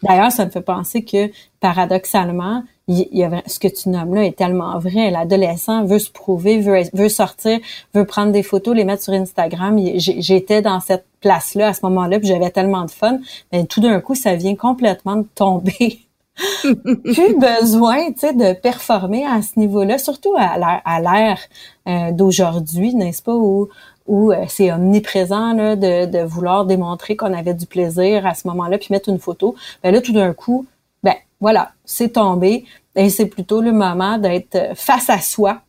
D'ailleurs, 0.03 0.31
ça 0.31 0.45
me 0.45 0.51
fait 0.51 0.61
penser 0.61 1.03
que 1.03 1.31
paradoxalement, 1.59 2.63
il 2.87 3.07
y 3.11 3.23
a, 3.23 3.41
ce 3.45 3.59
que 3.59 3.67
tu 3.67 3.89
nommes 3.89 4.15
là 4.15 4.25
est 4.25 4.37
tellement 4.37 4.77
vrai. 4.79 5.11
L'adolescent 5.11 5.85
veut 5.85 5.99
se 5.99 6.11
prouver, 6.11 6.59
veut, 6.59 6.83
veut 6.93 7.09
sortir, 7.09 7.59
veut 7.93 8.05
prendre 8.05 8.31
des 8.31 8.43
photos, 8.43 8.75
les 8.75 8.83
mettre 8.83 9.03
sur 9.03 9.13
Instagram. 9.13 9.79
J'étais 9.95 10.61
dans 10.61 10.79
cette 10.79 11.05
place-là 11.21 11.69
à 11.69 11.73
ce 11.73 11.81
moment-là, 11.83 12.19
puis 12.19 12.27
j'avais 12.27 12.49
tellement 12.49 12.85
de 12.85 12.91
fun. 12.91 13.19
Mais 13.51 13.65
tout 13.65 13.81
d'un 13.81 13.99
coup, 14.01 14.15
ça 14.15 14.35
vient 14.35 14.55
complètement 14.55 15.17
de 15.17 15.27
tomber 15.35 15.99
plus 16.63 17.35
besoin, 17.37 18.11
tu 18.11 18.19
sais, 18.19 18.33
de 18.33 18.53
performer 18.53 19.25
à 19.25 19.41
ce 19.41 19.59
niveau-là, 19.59 19.97
surtout 19.97 20.33
à 20.37 20.99
l'ère 20.99 21.39
euh, 21.87 22.11
d'aujourd'hui, 22.11 22.95
n'est-ce 22.95 23.21
pas, 23.21 23.35
où, 23.35 23.69
où 24.07 24.31
euh, 24.31 24.45
c'est 24.47 24.71
omniprésent 24.71 25.53
là, 25.53 25.75
de, 25.75 26.05
de 26.05 26.19
vouloir 26.19 26.65
démontrer 26.65 27.15
qu'on 27.15 27.33
avait 27.33 27.53
du 27.53 27.65
plaisir 27.65 28.25
à 28.25 28.33
ce 28.33 28.47
moment-là, 28.47 28.77
puis 28.77 28.87
mettre 28.91 29.09
une 29.09 29.19
photo. 29.19 29.55
Ben 29.83 29.93
là, 29.93 30.01
tout 30.01 30.13
d'un 30.13 30.33
coup, 30.33 30.65
ben 31.03 31.15
voilà, 31.39 31.71
c'est 31.85 32.13
tombé, 32.13 32.65
et 32.95 33.09
c'est 33.09 33.27
plutôt 33.27 33.61
le 33.61 33.71
moment 33.71 34.17
d'être 34.17 34.57
face 34.75 35.09
à 35.09 35.19
soi. 35.19 35.61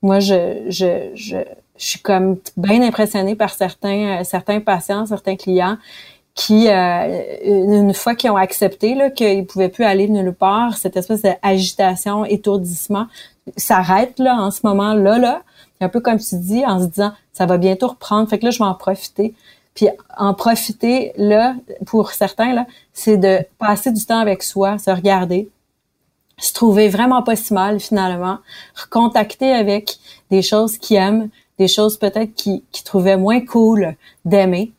Moi, 0.00 0.20
je, 0.20 0.64
je, 0.68 1.10
je, 1.14 1.36
je 1.76 1.86
suis 1.86 2.00
comme 2.00 2.38
bien 2.56 2.82
impressionnée 2.82 3.34
par 3.34 3.50
certains, 3.50 4.20
euh, 4.20 4.24
certains 4.24 4.60
patients, 4.60 5.06
certains 5.06 5.36
clients 5.36 5.76
qui, 6.34 6.68
euh, 6.68 7.34
une 7.44 7.92
fois 7.92 8.14
qu'ils 8.14 8.30
ont 8.30 8.36
accepté 8.36 8.94
là, 8.94 9.10
qu'ils 9.10 9.44
pouvaient 9.46 9.68
plus 9.68 9.84
aller 9.84 10.08
nulle 10.08 10.32
part, 10.32 10.76
cette 10.76 10.96
espèce 10.96 11.22
d'agitation, 11.22 12.24
étourdissement, 12.24 13.06
s'arrête 13.56 14.18
là 14.18 14.36
en 14.36 14.50
ce 14.50 14.60
moment-là. 14.64 15.18
Là. 15.18 15.42
Un 15.82 15.88
peu 15.88 16.00
comme 16.00 16.18
tu 16.18 16.36
dis, 16.36 16.64
en 16.64 16.80
se 16.80 16.86
disant, 16.86 17.12
ça 17.32 17.46
va 17.46 17.58
bientôt 17.58 17.88
reprendre, 17.88 18.28
fait 18.28 18.38
que 18.38 18.44
là, 18.44 18.50
je 18.50 18.58
vais 18.58 18.64
en 18.64 18.74
profiter. 18.74 19.34
Puis 19.74 19.88
en 20.16 20.34
profiter, 20.34 21.12
là, 21.16 21.54
pour 21.86 22.10
certains, 22.12 22.52
là, 22.52 22.66
c'est 22.92 23.16
de 23.16 23.38
passer 23.58 23.90
du 23.90 24.04
temps 24.04 24.18
avec 24.18 24.42
soi, 24.42 24.78
se 24.78 24.90
regarder, 24.90 25.48
se 26.38 26.52
trouver 26.52 26.88
vraiment 26.88 27.22
pas 27.22 27.36
si 27.36 27.54
mal 27.54 27.80
finalement, 27.80 28.38
recontacter 28.74 29.52
avec 29.52 29.96
des 30.30 30.42
choses 30.42 30.78
qu'ils 30.78 30.96
aiment, 30.96 31.28
des 31.58 31.68
choses 31.68 31.98
peut-être 31.98 32.34
qu'ils 32.34 32.62
qui 32.70 32.84
trouvaient 32.84 33.16
moins 33.16 33.40
cool 33.40 33.94
d'aimer, 34.24 34.72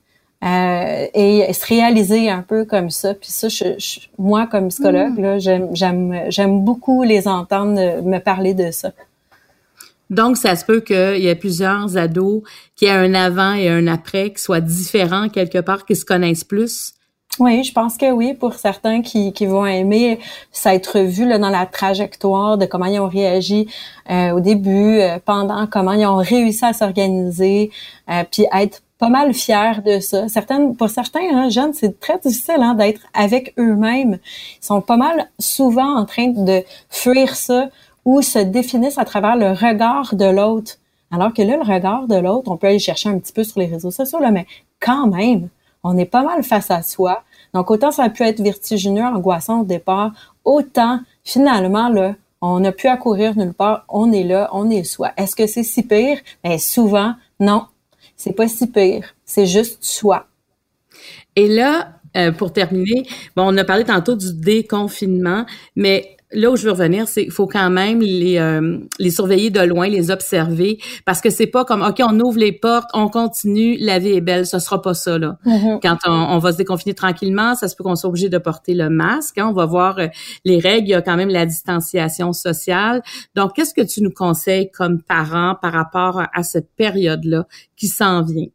euh, 0.43 1.07
et 1.13 1.53
se 1.53 1.65
réaliser 1.65 2.29
un 2.29 2.41
peu 2.41 2.65
comme 2.65 2.89
ça. 2.89 3.13
Puis 3.13 3.31
ça, 3.31 3.47
je, 3.47 3.75
moi, 4.17 4.45
comme 4.45 4.67
psychologue, 4.67 5.17
mm. 5.17 5.39
j'aime, 5.39 5.69
j'aime, 5.73 6.21
j'aime 6.27 6.61
beaucoup 6.65 7.03
les 7.03 7.29
entendre 7.29 8.01
me 8.01 8.17
parler 8.19 8.53
de 8.53 8.69
ça. 8.71 8.91
Donc, 10.09 10.37
ça 10.37 10.55
se 10.55 10.65
peut 10.65 10.81
qu'il 10.81 11.19
y 11.19 11.27
ait 11.27 11.35
plusieurs 11.35 11.97
ados 11.97 12.43
qui 12.75 12.85
aient 12.85 12.91
un 12.91 13.13
avant 13.13 13.53
et 13.53 13.69
un 13.69 13.87
après 13.87 14.31
qui 14.31 14.41
soient 14.41 14.61
différents 14.61 15.29
quelque 15.29 15.59
part, 15.59 15.85
qui 15.85 15.95
se 15.95 16.05
connaissent 16.05 16.43
plus. 16.43 16.93
Oui, 17.39 17.63
je 17.63 17.73
pense 17.73 17.97
que 17.97 18.11
oui, 18.11 18.35
pour 18.35 18.53
certains 18.53 19.01
qui, 19.01 19.33
qui 19.33 19.47
vont 19.47 19.65
aimer 19.65 20.19
ça 20.51 20.75
être 20.75 20.99
vu 20.99 21.27
là, 21.27 21.39
dans 21.39 21.49
la 21.49 21.65
trajectoire 21.65 22.59
de 22.59 22.67
comment 22.67 22.85
ils 22.85 22.99
ont 22.99 23.09
réagi 23.09 23.67
euh, 24.11 24.33
au 24.33 24.39
début, 24.39 24.99
euh, 24.99 25.17
pendant, 25.23 25.65
comment 25.65 25.93
ils 25.93 26.05
ont 26.05 26.17
réussi 26.17 26.63
à 26.63 26.73
s'organiser, 26.73 27.71
puis 28.31 28.45
être 28.53 28.83
pas 29.03 29.09
mal 29.09 29.33
fiers 29.33 29.81
de 29.85 29.99
ça. 29.99 30.29
Certaines, 30.29 30.77
pour 30.77 30.89
certains 30.89 31.27
hein, 31.33 31.49
jeunes, 31.49 31.73
c'est 31.73 31.99
très 31.99 32.19
difficile 32.19 32.61
hein, 32.61 32.73
d'être 32.73 33.01
avec 33.13 33.53
eux-mêmes. 33.57 34.17
Ils 34.61 34.65
sont 34.65 34.79
pas 34.79 34.95
mal 34.95 35.29
souvent 35.39 35.97
en 35.97 36.05
train 36.05 36.29
de 36.29 36.63
fuir 36.89 37.35
ça 37.35 37.67
ou 38.05 38.21
se 38.21 38.39
définissent 38.39 38.97
à 38.97 39.05
travers 39.05 39.35
le 39.35 39.51
regard 39.51 40.15
de 40.15 40.25
l'autre. 40.25 40.73
Alors 41.11 41.33
que 41.33 41.41
là, 41.41 41.57
le 41.57 41.63
regard 41.63 42.07
de 42.07 42.15
l'autre, 42.15 42.49
on 42.51 42.57
peut 42.57 42.67
aller 42.67 42.79
chercher 42.79 43.09
un 43.09 43.19
petit 43.19 43.33
peu 43.33 43.43
sur 43.43 43.59
les 43.59 43.67
réseaux 43.67 43.91
sociaux, 43.91 44.19
là, 44.19 44.31
mais 44.31 44.47
quand 44.79 45.07
même, 45.07 45.49
on 45.83 45.97
est 45.97 46.05
pas 46.05 46.23
mal 46.23 46.43
face 46.43 46.71
à 46.71 46.81
soi. 46.81 47.23
Donc, 47.53 47.69
autant 47.69 47.91
ça 47.91 48.03
a 48.03 48.09
pu 48.09 48.23
être 48.23 48.41
vertigineux, 48.41 49.03
angoissant 49.03 49.61
au 49.61 49.65
départ, 49.65 50.11
autant, 50.43 50.99
finalement, 51.23 51.89
là, 51.89 52.15
on 52.41 52.59
n'a 52.59 52.71
plus 52.71 52.89
à 52.89 52.97
courir 52.97 53.37
nulle 53.37 53.53
part, 53.53 53.85
on 53.87 54.11
est 54.11 54.23
là, 54.23 54.49
on 54.51 54.69
est 54.69 54.83
soi. 54.83 55.11
Est-ce 55.15 55.35
que 55.35 55.47
c'est 55.47 55.63
si 55.63 55.83
pire? 55.83 56.17
Bien, 56.43 56.57
souvent, 56.57 57.13
non, 57.39 57.65
c'est 58.17 58.33
pas 58.33 58.47
si 58.47 58.67
pire. 58.67 59.13
C'est 59.23 59.45
juste 59.45 59.83
soi. 59.83 60.25
Et 61.35 61.47
là, 61.47 61.93
euh, 62.17 62.31
pour 62.31 62.51
terminer, 62.51 63.07
bon, 63.35 63.53
on 63.53 63.57
a 63.57 63.63
parlé 63.63 63.85
tantôt 63.85 64.15
du 64.15 64.33
déconfinement, 64.33 65.45
mais 65.75 66.17
là 66.33 66.51
où 66.51 66.55
je 66.55 66.65
veux 66.65 66.71
revenir, 66.71 67.07
c'est 67.07 67.23
qu'il 67.23 67.31
faut 67.31 67.47
quand 67.47 67.69
même 67.69 68.01
les, 68.01 68.37
euh, 68.37 68.79
les 68.99 69.11
surveiller 69.11 69.49
de 69.49 69.61
loin, 69.61 69.87
les 69.87 70.11
observer, 70.11 70.79
parce 71.05 71.21
que 71.21 71.29
c'est 71.29 71.47
pas 71.47 71.65
comme 71.65 71.81
ok, 71.81 72.01
on 72.01 72.19
ouvre 72.19 72.37
les 72.37 72.51
portes, 72.51 72.89
on 72.93 73.07
continue, 73.07 73.77
la 73.79 73.99
vie 73.99 74.13
est 74.13 74.21
belle, 74.21 74.45
ce 74.45 74.59
sera 74.59 74.81
pas 74.81 74.93
ça 74.93 75.17
là. 75.17 75.37
Mm-hmm. 75.45 75.79
Quand 75.81 75.97
on, 76.07 76.37
va 76.39 76.51
se 76.51 76.57
déconfiner 76.57 76.93
tranquillement, 76.93 77.55
ça 77.55 77.67
se 77.67 77.75
peut 77.75 77.83
qu'on 77.83 77.95
soit 77.95 78.09
obligé 78.09 78.29
de 78.29 78.37
porter 78.37 78.73
le 78.73 78.89
masque. 78.89 79.37
Hein, 79.37 79.47
on 79.49 79.53
va 79.53 79.65
voir 79.65 79.99
euh, 79.99 80.07
les 80.45 80.59
règles, 80.59 80.87
il 80.87 80.91
y 80.91 80.95
a 80.95 81.01
quand 81.01 81.15
même 81.15 81.29
la 81.29 81.45
distanciation 81.45 82.33
sociale. 82.33 83.01
Donc, 83.35 83.53
qu'est-ce 83.55 83.73
que 83.73 83.81
tu 83.81 84.01
nous 84.01 84.11
conseilles 84.11 84.69
comme 84.71 85.01
parents 85.01 85.55
par 85.61 85.73
rapport 85.73 86.21
à 86.33 86.43
cette 86.43 86.69
période 86.75 87.23
là 87.23 87.45
qui 87.75 87.87
s'en 87.87 88.23
vient? 88.23 88.47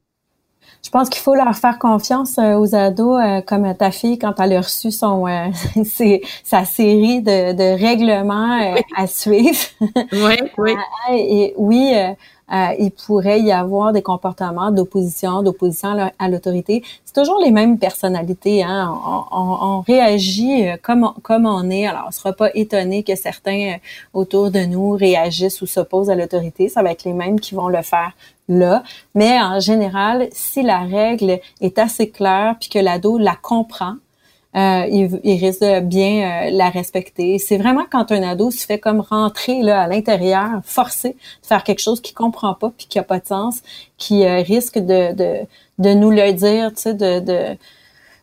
Je 0.82 0.90
pense 0.90 1.08
qu'il 1.10 1.20
faut 1.20 1.34
leur 1.34 1.54
faire 1.54 1.78
confiance 1.78 2.38
euh, 2.38 2.54
aux 2.54 2.74
ados, 2.74 3.20
euh, 3.20 3.40
comme 3.42 3.74
ta 3.74 3.90
fille 3.90 4.18
quand 4.18 4.34
elle 4.40 4.54
a 4.54 4.60
reçu 4.60 4.90
son 4.90 5.26
euh, 5.26 5.48
sa 6.44 6.64
série 6.64 7.20
de, 7.20 7.52
de 7.52 7.78
règlements 7.78 8.74
à 8.96 9.06
suivre. 9.06 9.58
oui, 10.12 10.36
oui. 10.56 10.74
Et 11.10 11.54
oui, 11.56 11.94
euh, 12.50 12.74
il 12.78 12.90
pourrait 12.92 13.40
y 13.40 13.52
avoir 13.52 13.92
des 13.92 14.00
comportements 14.00 14.70
d'opposition, 14.70 15.42
d'opposition 15.42 16.10
à 16.18 16.28
l'autorité. 16.28 16.82
C'est 17.04 17.14
toujours 17.14 17.40
les 17.44 17.50
mêmes 17.50 17.78
personnalités. 17.78 18.62
Hein? 18.62 18.98
On, 19.30 19.80
réagit 19.86 20.66
comme, 20.82 21.12
comme 21.22 21.44
on 21.44 21.68
est. 21.68 21.86
Alors, 21.86 22.04
on 22.04 22.08
ne 22.08 22.12
sera 22.12 22.32
pas 22.32 22.50
étonné 22.54 23.02
que 23.02 23.14
certains 23.16 23.76
autour 24.14 24.50
de 24.50 24.60
nous 24.60 24.92
réagissent 24.92 25.60
ou 25.60 25.66
s'opposent 25.66 26.10
à 26.10 26.14
l'autorité. 26.14 26.68
Ça 26.68 26.82
va 26.82 26.92
être 26.92 27.04
les 27.04 27.12
mêmes 27.12 27.38
qui 27.38 27.54
vont 27.54 27.68
le 27.68 27.82
faire 27.82 28.12
là. 28.48 28.82
Mais 29.14 29.40
en 29.40 29.60
général, 29.60 30.28
si 30.32 30.62
la 30.62 30.80
règle 30.80 31.40
est 31.60 31.78
assez 31.78 32.10
claire 32.10 32.56
puis 32.58 32.68
que 32.68 32.78
l'ado 32.78 33.18
la 33.18 33.36
comprend, 33.36 33.94
euh, 34.56 34.86
il, 34.90 35.34
risque 35.38 35.60
de 35.60 35.80
bien 35.80 36.46
euh, 36.46 36.50
la 36.50 36.70
respecter. 36.70 37.38
C'est 37.38 37.58
vraiment 37.58 37.84
quand 37.90 38.10
un 38.12 38.22
ado 38.22 38.50
se 38.50 38.64
fait 38.64 38.78
comme 38.78 39.00
rentrer 39.00 39.62
là 39.62 39.82
à 39.82 39.86
l'intérieur, 39.86 40.60
forcé 40.64 41.10
de 41.10 41.46
faire 41.46 41.62
quelque 41.62 41.80
chose 41.80 42.00
qu'il 42.00 42.14
comprend 42.14 42.54
pas 42.54 42.72
puis 42.76 42.86
qui 42.86 42.98
a 42.98 43.02
pas 43.02 43.20
de 43.20 43.26
sens, 43.26 43.60
qui 43.98 44.24
euh, 44.24 44.40
risque 44.40 44.78
de, 44.78 45.12
de, 45.14 45.46
de 45.78 45.94
nous 45.94 46.10
le 46.10 46.32
dire, 46.32 46.70
tu 46.74 46.82
sais, 46.82 46.94
de, 46.94 47.20
de 47.20 47.56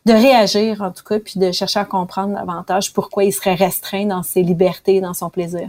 de 0.06 0.12
réagir 0.12 0.82
en 0.82 0.92
tout 0.92 1.02
cas, 1.02 1.18
puis 1.18 1.40
de 1.40 1.50
chercher 1.50 1.80
à 1.80 1.84
comprendre 1.84 2.34
davantage 2.34 2.92
pourquoi 2.92 3.24
il 3.24 3.32
serait 3.32 3.54
restreint 3.54 4.06
dans 4.06 4.22
ses 4.22 4.42
libertés, 4.42 5.00
dans 5.00 5.14
son 5.14 5.30
plaisir. 5.30 5.68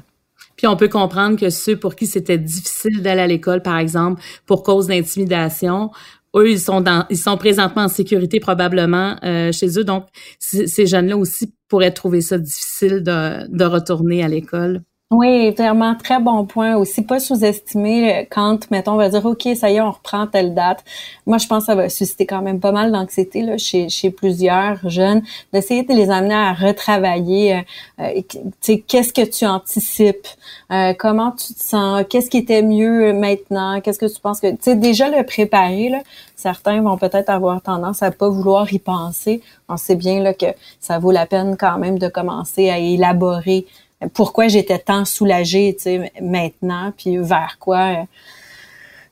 Puis 0.58 0.68
on 0.68 0.76
peut 0.76 0.90
comprendre 0.90 1.40
que 1.40 1.50
ceux 1.50 1.78
pour 1.78 1.96
qui 1.96 2.08
c'était 2.08 2.38
difficile 2.38 3.02
d'aller 3.02 3.22
à 3.22 3.28
l'école, 3.28 3.62
par 3.62 3.78
exemple, 3.78 4.22
pour 4.46 4.64
cause 4.64 4.88
d'intimidation, 4.88 5.92
eux, 6.36 6.50
ils 6.50 6.60
sont 6.60 6.82
dans, 6.82 7.06
ils 7.10 7.18
sont 7.18 7.38
présentement 7.38 7.84
en 7.84 7.88
sécurité 7.88 8.40
probablement 8.40 9.16
euh, 9.24 9.52
chez 9.52 9.80
eux. 9.80 9.84
Donc, 9.84 10.06
ces 10.40 10.86
jeunes-là 10.86 11.18
aussi 11.18 11.54
pourraient 11.68 11.94
trouver 11.94 12.22
ça 12.22 12.38
difficile 12.38 13.04
de, 13.04 13.48
de 13.56 13.64
retourner 13.66 14.24
à 14.24 14.28
l'école. 14.28 14.82
Oui, 15.10 15.52
vraiment, 15.52 15.96
très 15.96 16.20
bon 16.20 16.46
point. 16.46 16.76
Aussi, 16.76 17.02
pas 17.02 17.22
sous-estimer 17.22 18.28
quand, 18.30 18.70
mettons, 18.72 18.92
on 18.92 18.98
va 18.98 19.08
dire, 19.08 19.26
OK, 19.26 19.48
ça 19.56 19.72
y 19.72 19.76
est, 19.78 19.82
on 19.82 19.92
reprend 19.92 20.28
telle 20.28 20.54
date. 20.54 20.84
Moi, 21.26 21.38
je 21.38 21.48
pense 21.48 21.60
que 21.60 21.68
ça 21.68 21.76
va 21.76 21.88
susciter 21.88 22.26
quand 22.26 22.42
même 22.42 22.60
pas 22.60 22.74
mal 22.74 22.92
d'anxiété 22.92 23.42
là, 23.42 23.58
chez, 23.58 23.88
chez 23.88 24.10
plusieurs 24.10 24.78
jeunes, 24.90 25.22
d'essayer 25.54 25.84
de 25.84 25.94
les 25.94 26.10
amener 26.10 26.34
à 26.34 26.52
retravailler. 26.52 27.56
Euh, 27.56 27.62
euh 28.02 28.22
tu 28.30 28.40
sais, 28.60 28.80
qu'est-ce 28.80 29.14
que 29.14 29.22
tu 29.22 29.46
anticipes? 29.46 30.28
Euh, 30.74 30.94
comment 31.00 31.32
tu 31.32 31.54
te 31.54 31.64
sens? 31.64 32.04
Qu'est-ce 32.10 32.30
qui 32.30 32.40
était 32.40 32.62
mieux 32.62 33.14
maintenant? 33.14 33.80
Qu'est-ce 33.80 34.00
que 34.00 34.14
tu 34.14 34.20
penses 34.20 34.42
que... 34.42 34.52
Tu 34.52 34.58
sais, 34.60 34.76
déjà 34.76 35.10
le 35.10 35.26
préparer, 35.26 35.88
là, 35.88 36.02
certains 36.36 36.82
vont 36.82 36.98
peut-être 36.98 37.30
avoir 37.30 37.62
tendance 37.62 38.04
à 38.04 38.12
pas 38.12 38.28
vouloir 38.28 38.74
y 38.74 38.80
penser. 38.80 39.42
On 39.70 39.78
sait 39.78 39.96
bien 39.96 40.22
là, 40.22 40.34
que 40.34 40.48
ça 40.82 41.00
vaut 41.00 41.12
la 41.12 41.26
peine 41.26 41.56
quand 41.58 41.78
même 41.78 41.98
de 41.98 42.10
commencer 42.10 42.70
à 42.70 42.78
élaborer 42.78 43.66
pourquoi 44.14 44.48
j'étais 44.48 44.80
tant 44.80 45.06
soulagée, 45.06 45.76
tu 45.76 45.84
sais, 45.84 46.12
maintenant, 46.22 46.94
puis 46.96 47.18
vers 47.18 47.58
quoi, 47.60 47.78
euh, 47.78 48.04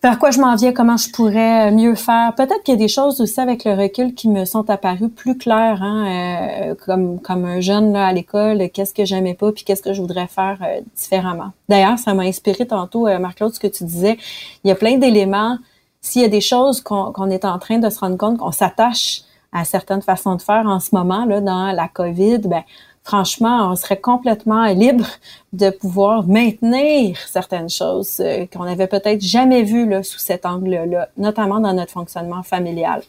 vers 0.03 0.19
quoi 0.19 0.29
je 0.29 0.39
m'en 0.39 0.55
viens, 0.55 0.73
comment 0.73 0.97
je 0.97 1.09
pourrais 1.09 1.71
mieux 1.71 1.95
faire. 1.95 2.33
Peut-être 2.35 2.61
qu'il 2.63 2.75
y 2.75 2.77
a 2.77 2.79
des 2.79 2.87
choses 2.87 3.19
aussi 3.19 3.39
avec 3.39 3.65
le 3.65 3.73
recul 3.73 4.13
qui 4.13 4.29
me 4.29 4.45
sont 4.45 4.69
apparues 4.69 5.09
plus 5.09 5.37
claires, 5.37 5.81
hein, 5.81 6.69
euh, 6.69 6.75
comme 6.85 7.19
comme 7.19 7.45
un 7.45 7.61
jeune 7.61 7.93
là 7.93 8.05
à 8.07 8.13
l'école, 8.13 8.69
qu'est-ce 8.69 8.93
que 8.93 9.05
j'aimais 9.05 9.33
pas, 9.33 9.51
puis 9.51 9.63
qu'est-ce 9.63 9.81
que 9.81 9.93
je 9.93 10.01
voudrais 10.01 10.27
faire 10.27 10.59
euh, 10.61 10.81
différemment. 10.95 11.51
D'ailleurs, 11.67 11.97
ça 11.97 12.13
m'a 12.13 12.23
inspiré 12.23 12.67
tantôt, 12.67 13.07
Marc-Claude, 13.19 13.53
ce 13.53 13.59
que 13.59 13.67
tu 13.67 13.83
disais. 13.85 14.17
Il 14.63 14.67
y 14.67 14.71
a 14.71 14.75
plein 14.75 14.97
d'éléments. 14.97 15.57
S'il 16.01 16.21
y 16.21 16.25
a 16.25 16.29
des 16.29 16.41
choses 16.41 16.81
qu'on 16.81 17.29
est 17.31 17.45
en 17.45 17.57
train 17.57 17.79
de 17.79 17.89
se 17.89 17.99
rendre 17.99 18.17
compte 18.17 18.37
qu'on 18.37 18.51
s'attache 18.51 19.23
à 19.51 19.65
certaines 19.65 20.03
façons 20.03 20.35
de 20.35 20.41
faire 20.41 20.67
en 20.67 20.79
ce 20.79 20.93
moment 20.93 21.25
là 21.25 21.41
dans 21.41 21.71
la 21.71 21.87
COVID, 21.87 22.39
ben 22.39 22.63
franchement, 23.05 23.71
on 23.71 23.75
serait 23.75 24.01
complètement 24.01 24.65
libre 24.65 25.05
de 25.53 25.69
pouvoir 25.69 26.27
maintenir 26.27 27.17
certaines 27.27 27.69
choses 27.69 28.19
euh, 28.19 28.45
qu'on 28.51 28.65
n'avait 28.65 28.87
peut-être 28.87 29.21
jamais 29.21 29.63
vues 29.63 29.87
là, 29.87 30.03
sous 30.03 30.19
cet 30.19 30.45
angle-là, 30.45 31.09
notamment 31.15 31.61
dans 31.61 31.73
notre 31.73 31.91
fonctionnement 31.91 32.43
familial. 32.43 33.03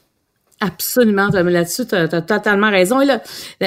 Absolument, 0.61 1.29
là-dessus, 1.29 1.87
tu 1.87 1.95
as, 1.95 2.09
totalement 2.09 2.71
raison. 2.71 3.01
Là, 3.01 3.21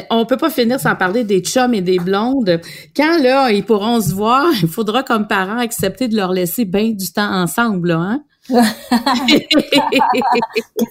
on 0.10 0.26
peut 0.26 0.38
pas 0.38 0.50
finir 0.50 0.80
sans 0.80 0.96
parler 0.96 1.24
des 1.24 1.42
chums 1.42 1.74
et 1.74 1.82
des 1.82 2.00
blondes. 2.00 2.62
Quand 2.96 3.22
là, 3.22 3.52
ils 3.52 3.64
pourront 3.64 4.02
se 4.02 4.14
voir, 4.14 4.48
il 4.62 4.68
faudra 4.68 5.04
comme 5.04 5.28
parents 5.28 5.60
accepter 5.60 6.08
de 6.08 6.16
leur 6.16 6.32
laisser 6.32 6.66
bien 6.66 6.92
du 6.92 7.12
temps 7.12 7.32
ensemble, 7.32 7.92
hein? 7.92 8.24
Qu'est-ce 8.50 8.66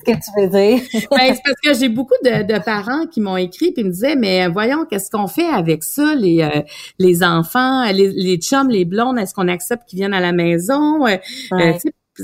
que 0.05 0.13
tu 0.13 0.31
veux 0.37 0.49
dire? 0.49 0.81
ben, 1.11 1.35
c'est 1.35 1.43
parce 1.45 1.61
que 1.63 1.75
j'ai 1.75 1.89
beaucoup 1.89 2.15
de, 2.23 2.59
parents 2.65 3.07
qui 3.07 3.21
m'ont 3.21 3.37
écrit 3.37 3.73
puis 3.73 3.85
me 3.85 3.91
disaient, 3.91 4.17
mais 4.17 4.49
voyons, 4.49 4.85
qu'est-ce 4.85 5.11
qu'on 5.11 5.27
fait 5.27 5.49
avec 5.49 5.85
ça, 5.85 6.15
les, 6.15 6.43
euh, 6.43 6.63
les 6.99 7.23
enfants, 7.23 7.85
les, 7.93 8.13
les 8.13 8.37
chums, 8.37 8.69
les 8.69 8.85
blondes, 8.85 9.19
est-ce 9.19 9.35
qu'on 9.35 9.49
accepte 9.49 9.89
qu'ils 9.89 9.99
viennent 9.99 10.15
à 10.15 10.21
la 10.21 10.33
maison? 10.33 11.07
Euh, 11.07 11.17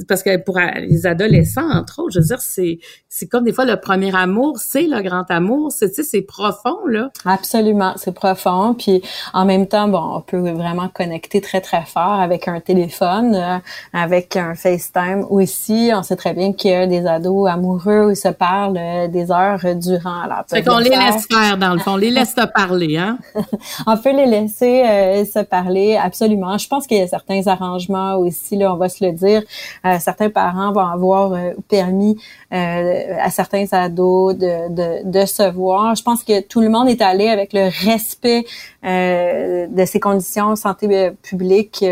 parce 0.08 0.22
que 0.22 0.36
pour 0.36 0.58
les 0.58 1.06
adolescents, 1.06 1.70
entre 1.70 2.00
autres, 2.00 2.14
je 2.14 2.20
veux 2.20 2.26
dire, 2.26 2.40
c'est 2.40 2.78
c'est 3.08 3.28
comme 3.28 3.44
des 3.44 3.52
fois 3.52 3.64
le 3.64 3.76
premier 3.76 4.14
amour, 4.14 4.58
c'est 4.58 4.88
le 4.88 5.00
grand 5.02 5.30
amour, 5.30 5.70
c'est 5.70 5.90
tu 5.90 5.96
sais, 5.96 6.02
c'est 6.02 6.22
profond 6.22 6.86
là. 6.88 7.10
Absolument, 7.24 7.94
c'est 7.96 8.14
profond. 8.14 8.74
Puis 8.74 9.02
en 9.32 9.44
même 9.44 9.66
temps, 9.66 9.88
bon, 9.88 10.16
on 10.16 10.20
peut 10.20 10.50
vraiment 10.50 10.88
connecter 10.88 11.40
très 11.40 11.60
très 11.60 11.84
fort 11.84 12.20
avec 12.20 12.48
un 12.48 12.60
téléphone, 12.60 13.34
euh, 13.34 13.58
avec 13.92 14.36
un 14.36 14.54
FaceTime 14.54 15.26
aussi. 15.30 15.90
On 15.94 16.02
sait 16.02 16.16
très 16.16 16.34
bien 16.34 16.52
qu'il 16.52 16.70
y 16.70 16.74
a 16.74 16.86
des 16.86 17.06
ados 17.06 17.48
amoureux 17.48 18.06
où 18.06 18.10
ils 18.10 18.16
se 18.16 18.28
parlent 18.28 18.76
euh, 18.76 19.08
des 19.08 19.30
heures 19.30 19.60
durant. 19.76 20.24
C'est 20.46 20.64
qu'on 20.64 20.78
les 20.78 20.90
laisse 20.90 21.26
faire 21.26 21.56
dans 21.56 21.74
le 21.74 21.78
fond, 21.80 21.92
on 21.92 21.96
les 21.96 22.10
laisse 22.10 22.34
te 22.34 22.46
parler, 22.46 22.96
hein. 22.96 23.18
on 23.86 23.96
peut 23.96 24.14
les 24.14 24.26
laisser 24.26 24.82
euh, 24.82 25.24
se 25.24 25.40
parler, 25.40 25.96
absolument. 25.96 26.58
Je 26.58 26.68
pense 26.68 26.86
qu'il 26.86 26.98
y 26.98 27.02
a 27.02 27.06
certains 27.06 27.46
arrangements 27.46 28.16
aussi 28.16 28.56
là, 28.56 28.72
on 28.72 28.76
va 28.76 28.88
se 28.88 29.04
le 29.04 29.12
dire 29.12 29.42
euh, 29.83 29.83
certains 29.98 30.30
parents 30.30 30.72
vont 30.72 30.86
avoir 30.86 31.32
euh, 31.32 31.52
permis 31.68 32.16
euh, 32.52 33.16
à 33.20 33.30
certains 33.30 33.66
ados 33.72 34.34
de, 34.36 35.02
de, 35.04 35.26
se 35.26 35.50
voir. 35.50 35.94
Je 35.94 36.02
pense 36.02 36.24
que 36.24 36.40
tout 36.40 36.60
le 36.60 36.68
monde 36.68 36.88
est 36.88 37.02
allé 37.02 37.28
avec 37.28 37.52
le 37.52 37.68
respect 37.86 38.44
de 38.82 39.84
ces 39.84 40.00
conditions 40.00 40.56
santé 40.56 41.10
publique 41.22 41.84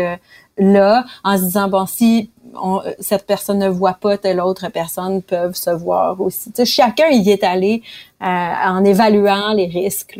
là, 0.57 1.05
en 1.23 1.37
se 1.37 1.43
disant 1.43 1.67
bon 1.67 1.85
si 1.85 2.29
cette 2.99 3.25
personne 3.25 3.59
ne 3.59 3.67
voit 3.67 3.97
pas 3.99 4.17
telle 4.17 4.39
autre 4.39 4.69
personne 4.69 5.21
peuvent 5.23 5.55
se 5.55 5.71
voir 5.71 6.21
aussi. 6.21 6.51
chacun 6.65 7.09
y 7.09 7.31
est 7.31 7.43
allé 7.43 7.81
en 8.21 8.83
évaluant 8.85 9.53
les 9.53 9.65
risques. 9.65 10.19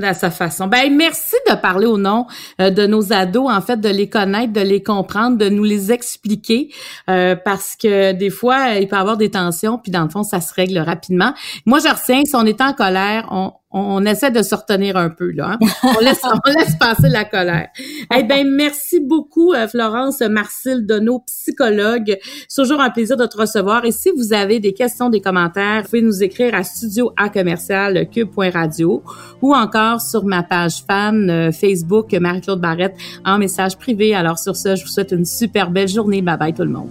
À 0.00 0.14
sa 0.14 0.30
façon. 0.30 0.66
Ben 0.66 0.94
merci 0.94 1.36
de 1.48 1.54
parler 1.54 1.86
au 1.86 1.98
nom 1.98 2.26
euh, 2.60 2.70
de 2.70 2.86
nos 2.86 3.12
ados, 3.12 3.50
en 3.50 3.60
fait, 3.60 3.80
de 3.80 3.88
les 3.88 4.08
connaître, 4.08 4.52
de 4.52 4.60
les 4.60 4.82
comprendre, 4.82 5.36
de 5.36 5.48
nous 5.48 5.64
les 5.64 5.92
expliquer, 5.92 6.70
euh, 7.10 7.36
parce 7.36 7.76
que 7.76 8.12
des 8.12 8.30
fois 8.30 8.74
il 8.74 8.88
peut 8.88 8.96
y 8.96 8.98
avoir 8.98 9.16
des 9.16 9.30
tensions, 9.30 9.78
puis 9.78 9.92
dans 9.92 10.02
le 10.04 10.08
fond 10.08 10.22
ça 10.22 10.40
se 10.40 10.54
règle 10.54 10.78
rapidement. 10.78 11.34
Moi 11.66 11.78
je 11.80 11.88
retiens, 11.88 12.22
si 12.24 12.34
on 12.34 12.46
est 12.46 12.60
en 12.60 12.72
colère, 12.72 13.28
on, 13.30 13.52
on, 13.72 14.04
essaie 14.04 14.30
de 14.30 14.42
se 14.42 14.54
retenir 14.54 14.96
un 14.96 15.10
peu 15.10 15.30
là. 15.32 15.58
Hein. 15.60 15.66
On 15.82 16.00
laisse 16.00 16.22
on 16.24 16.50
laisse 16.50 16.76
passer 16.76 17.08
la 17.08 17.24
colère. 17.24 17.68
Eh 18.14 18.22
ben 18.22 18.46
merci 18.48 19.00
beaucoup 19.00 19.52
euh, 19.52 19.66
Florence 19.68 20.20
Marcille 20.20 20.86
Donneau, 20.86 21.20
psychologue. 21.26 22.16
C'est 22.48 22.62
toujours 22.62 22.80
un 22.80 22.90
plaisir 22.90 23.16
de 23.16 23.26
te 23.26 23.36
recevoir. 23.36 23.84
Et 23.84 23.92
si 23.92 24.10
vous 24.16 24.32
avez 24.32 24.60
des 24.60 24.72
questions, 24.72 25.08
des 25.08 25.20
commentaires, 25.20 25.82
vous 25.82 25.88
pouvez 25.88 26.02
nous 26.02 26.22
écrire 26.22 26.54
à 26.54 26.64
studio 26.64 27.12
à 27.16 27.28
commercial 27.28 28.08
cube.radio 28.10 29.02
ou 29.40 29.54
encore 29.54 30.00
sur 30.00 30.24
ma 30.24 30.42
page 30.42 30.84
fan 30.86 31.30
euh, 31.30 31.52
Facebook 31.52 32.12
Marie-Claude 32.12 32.60
Barrette 32.60 32.96
en 33.24 33.38
message 33.38 33.76
privé. 33.76 34.14
Alors 34.14 34.38
sur 34.38 34.56
ce, 34.56 34.76
je 34.76 34.82
vous 34.82 34.90
souhaite 34.90 35.12
une 35.12 35.24
super 35.24 35.70
belle 35.70 35.88
journée. 35.88 36.22
Bye 36.22 36.38
bye 36.38 36.54
tout 36.54 36.62
le 36.62 36.70
monde. 36.70 36.90